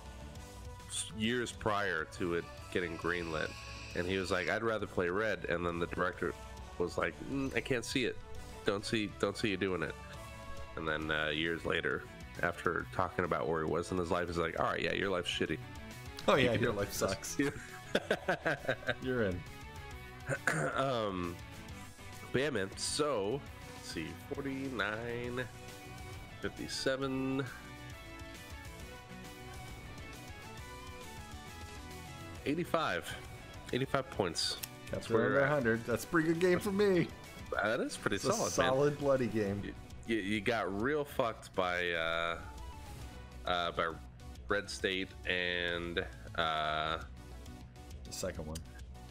[1.19, 3.51] years prior to it getting greenlit,
[3.97, 6.33] and he was like, "I'd rather play Red." And then the director
[6.79, 8.17] was like, mm, "I can't see it.
[8.65, 9.95] Don't see don't see you doing it."
[10.77, 12.03] And then uh, years later,
[12.43, 15.11] after talking about where he was in his life, is like, "All right, yeah, your
[15.11, 15.59] life's shitty."
[16.29, 17.37] oh yeah, can your life sucks.
[19.03, 19.41] You're in.
[20.77, 21.37] um,
[22.33, 22.71] but yeah, man.
[22.77, 23.41] So,
[23.77, 25.45] let's see, 49,
[26.41, 27.45] 57,
[32.47, 33.17] 85.
[33.73, 34.57] 85 points.
[34.91, 35.51] That's where where we're at.
[35.51, 35.87] 100.
[35.87, 37.09] That's pretty good game for me.
[37.63, 39.63] That is pretty It's solid, solid bloody game.
[40.07, 42.39] You, you got real fucked by uh,
[43.47, 43.93] uh, by
[44.49, 46.05] Red State and
[46.37, 46.99] uh,
[48.05, 48.57] The second one.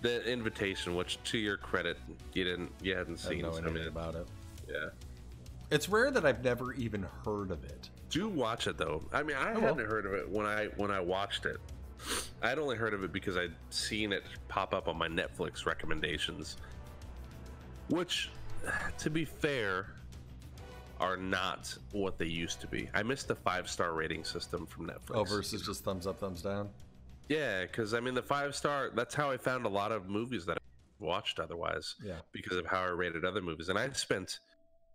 [0.01, 1.97] the invitation, which to your credit,
[2.33, 3.45] you didn't, you hadn't I seen.
[3.45, 4.27] I idea mean, about it.
[4.69, 4.89] yeah.
[5.69, 7.89] It's rare that I've never even heard of it.
[8.09, 9.01] do watch it though.
[9.13, 11.57] I mean, I I hadn't heard of it when I when I watched it.
[12.41, 16.57] I'd only heard of it because I'd seen it pop up on my Netflix recommendations,
[17.89, 18.29] which,
[18.97, 19.93] to be fair,
[21.01, 22.89] are not what they used to be.
[22.93, 25.15] I missed the five star rating system from Netflix.
[25.15, 26.69] Oh, versus just thumbs up, thumbs down.
[27.27, 28.91] yeah, because I mean the five star.
[28.95, 30.61] That's how I found a lot of movies that I
[31.03, 32.19] watched otherwise Yeah.
[32.31, 34.39] because of how I rated other movies, and I spent,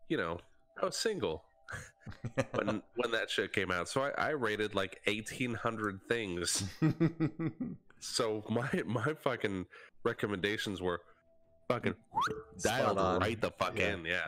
[0.08, 0.38] you know,
[0.80, 1.42] I was single
[2.54, 3.88] when when that shit came out.
[3.88, 6.64] So I, I rated like eighteen hundred things.
[7.98, 9.66] So my my fucking
[10.04, 11.00] recommendations were
[11.66, 11.94] fucking
[12.62, 13.94] dialed right the fuck Yeah.
[13.94, 14.04] in.
[14.04, 14.26] Yeah,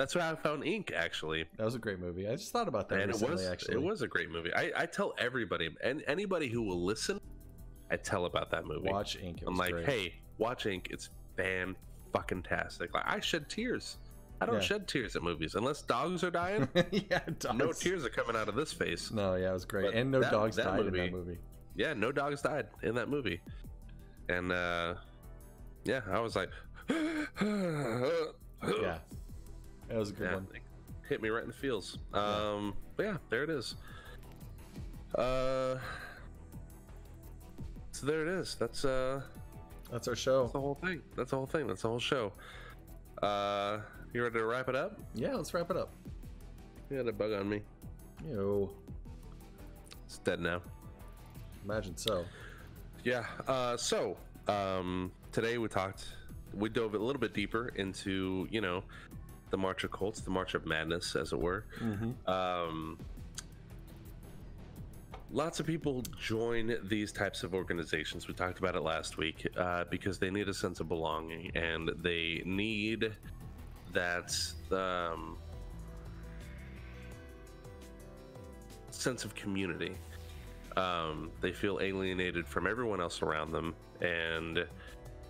[0.00, 2.26] that's why I found Ink actually, that was a great movie.
[2.26, 3.74] I just thought about that and it recently, was actually.
[3.74, 4.50] it was a great movie.
[4.54, 7.20] I, I tell everybody and anybody who will listen,
[7.90, 8.88] I tell about that movie.
[8.90, 9.42] Watch Ink.
[9.42, 9.86] It I'm like, great.
[9.86, 10.88] hey, watch Ink.
[10.90, 11.76] It's fan
[12.14, 12.94] fucking tastic.
[12.94, 13.98] Like I shed tears.
[14.40, 14.60] I don't Yeah.
[14.62, 16.66] shed tears at movies unless dogs are dying.
[16.92, 17.58] yeah, dogs.
[17.58, 19.10] no tears are coming out of this face.
[19.10, 19.84] No, yeah, it was great.
[19.84, 21.38] But and no that- dogs that died in that movie.
[21.76, 23.40] yeah, no dogs died in that movie.
[24.30, 24.94] And uh
[25.84, 26.48] yeah, I was like
[28.62, 28.98] Yeah.
[29.90, 30.46] That was a good Yeah, one.
[31.08, 31.98] hit me right in the feels.
[32.14, 33.74] Um but yeah, there it is.
[35.14, 35.76] Uh
[37.92, 38.54] so there it is.
[38.58, 39.20] That's uh
[39.90, 40.42] That's our show.
[40.42, 41.02] that's the whole thing.
[41.16, 41.66] That's the whole thing.
[41.66, 42.32] That's the whole show.
[43.22, 43.80] Uh
[44.14, 44.98] you ready to wrap it up?
[45.14, 45.92] Yeah, let's wrap it up.
[46.90, 47.62] You had a bug on me.
[48.28, 48.70] Yo,
[50.06, 50.62] It's dead now.
[51.64, 52.24] imagine so.
[53.04, 53.24] Yeah.
[53.46, 54.16] Uh, so
[54.48, 56.04] um, today we talked,
[56.52, 58.82] we dove a little bit deeper into, you know,
[59.50, 61.64] the March of Cults, the March of Madness, as it were.
[61.80, 62.30] Mm-hmm.
[62.30, 62.98] Um,
[65.32, 68.28] lots of people join these types of organizations.
[68.28, 71.90] We talked about it last week uh, because they need a sense of belonging and
[72.02, 73.12] they need
[73.92, 74.36] that
[74.70, 75.36] um,
[78.90, 79.92] sense of community.
[80.76, 84.64] Um, they feel alienated from everyone else around them, and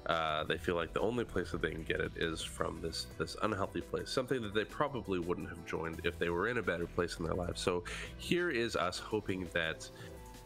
[0.06, 3.06] uh, they feel like the only place that they can get it is from this
[3.18, 6.62] this unhealthy place, something that they probably wouldn't have joined if they were in a
[6.62, 7.60] better place in their lives.
[7.60, 7.84] So
[8.16, 9.88] here is us hoping that.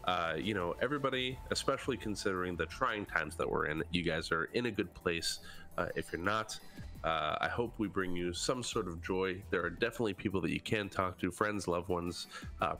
[0.07, 4.43] Uh, you know, everybody, especially considering the trying times that we're in, you guys are
[4.53, 5.39] in a good place.
[5.79, 6.59] Uh, if you're not,
[7.03, 9.41] uh, I hope we bring you some sort of joy.
[9.49, 12.27] There are definitely people that you can talk to, friends, loved ones,
[12.61, 12.75] uh,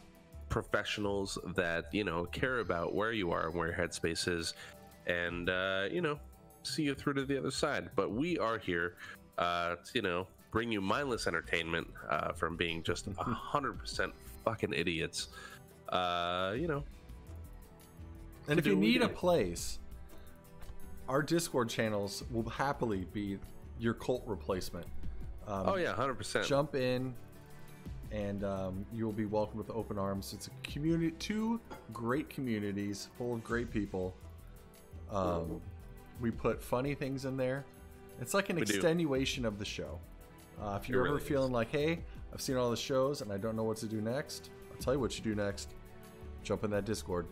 [0.50, 4.54] professionals that you know care about where you are and where your headspace is,
[5.08, 6.20] and uh, you know
[6.66, 7.90] see you through to the other side.
[7.96, 8.96] But we are here
[9.38, 14.14] uh, to, you know, bring you mindless entertainment uh, from being just a hundred percent
[14.44, 15.30] fucking idiots.
[15.90, 16.84] Uh, you know,
[18.48, 19.80] And if you do what we need a place,
[21.08, 23.38] our Discord channels will happily be
[23.80, 24.88] your cult replacement.
[25.48, 26.48] Um, oh yeah, hundred percent.
[26.48, 27.14] jump in
[28.12, 31.60] and um, you will be welcomed with open arms it's a community two
[31.92, 34.16] great communities full of great people
[35.12, 35.62] um,
[36.22, 37.66] we put funny things in there
[38.22, 38.74] it's like an We do.
[38.74, 40.00] extenuation of the show
[40.62, 42.00] uh, if you're ever really feeling like hey
[42.34, 44.94] i've seen all the shows and i don't know what to do next i'll tell
[44.94, 45.74] you what you do next
[46.44, 47.26] jump in that discord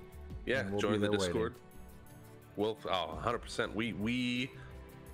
[0.45, 1.25] Yeah, we'll join the there waiting.
[1.27, 1.53] Discord.
[2.55, 3.73] We'll oh, 100%.
[3.73, 4.51] We we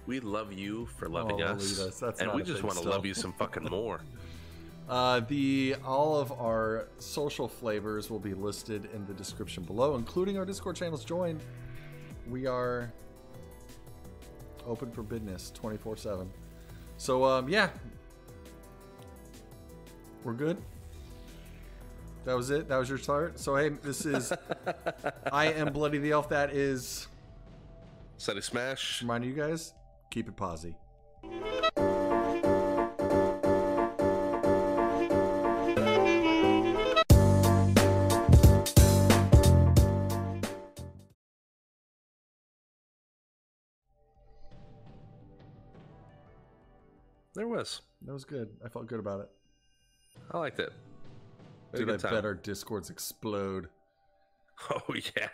[0.08, 1.80] we love you for loving Oh, us.
[1.80, 4.02] Lolitas, that's and we just want to love you some fucking more.
[4.90, 10.36] Uh, the all of our social flavors will be listed in the description below, including
[10.36, 11.06] our Discord channels.
[11.06, 11.40] Join.
[12.28, 12.92] We are
[14.70, 16.30] open for business, twenty four seven.
[16.98, 17.70] So um, yeah,
[20.24, 20.62] we're good.
[22.26, 22.68] That was it.
[22.68, 23.40] That was your start.
[23.40, 24.32] So hey, this is
[25.32, 26.30] I am Bloody the Elf.
[26.30, 27.08] That is
[28.18, 29.02] Sutty smash.
[29.02, 29.74] reminding you guys,
[30.12, 30.76] keep it posy.
[47.40, 47.84] There was.
[48.02, 48.50] That was good.
[48.66, 49.30] I felt good about it.
[50.30, 50.74] I liked it.
[51.74, 52.12] Dude, I time.
[52.14, 53.70] bet our discords explode.
[54.70, 55.30] Oh yeah.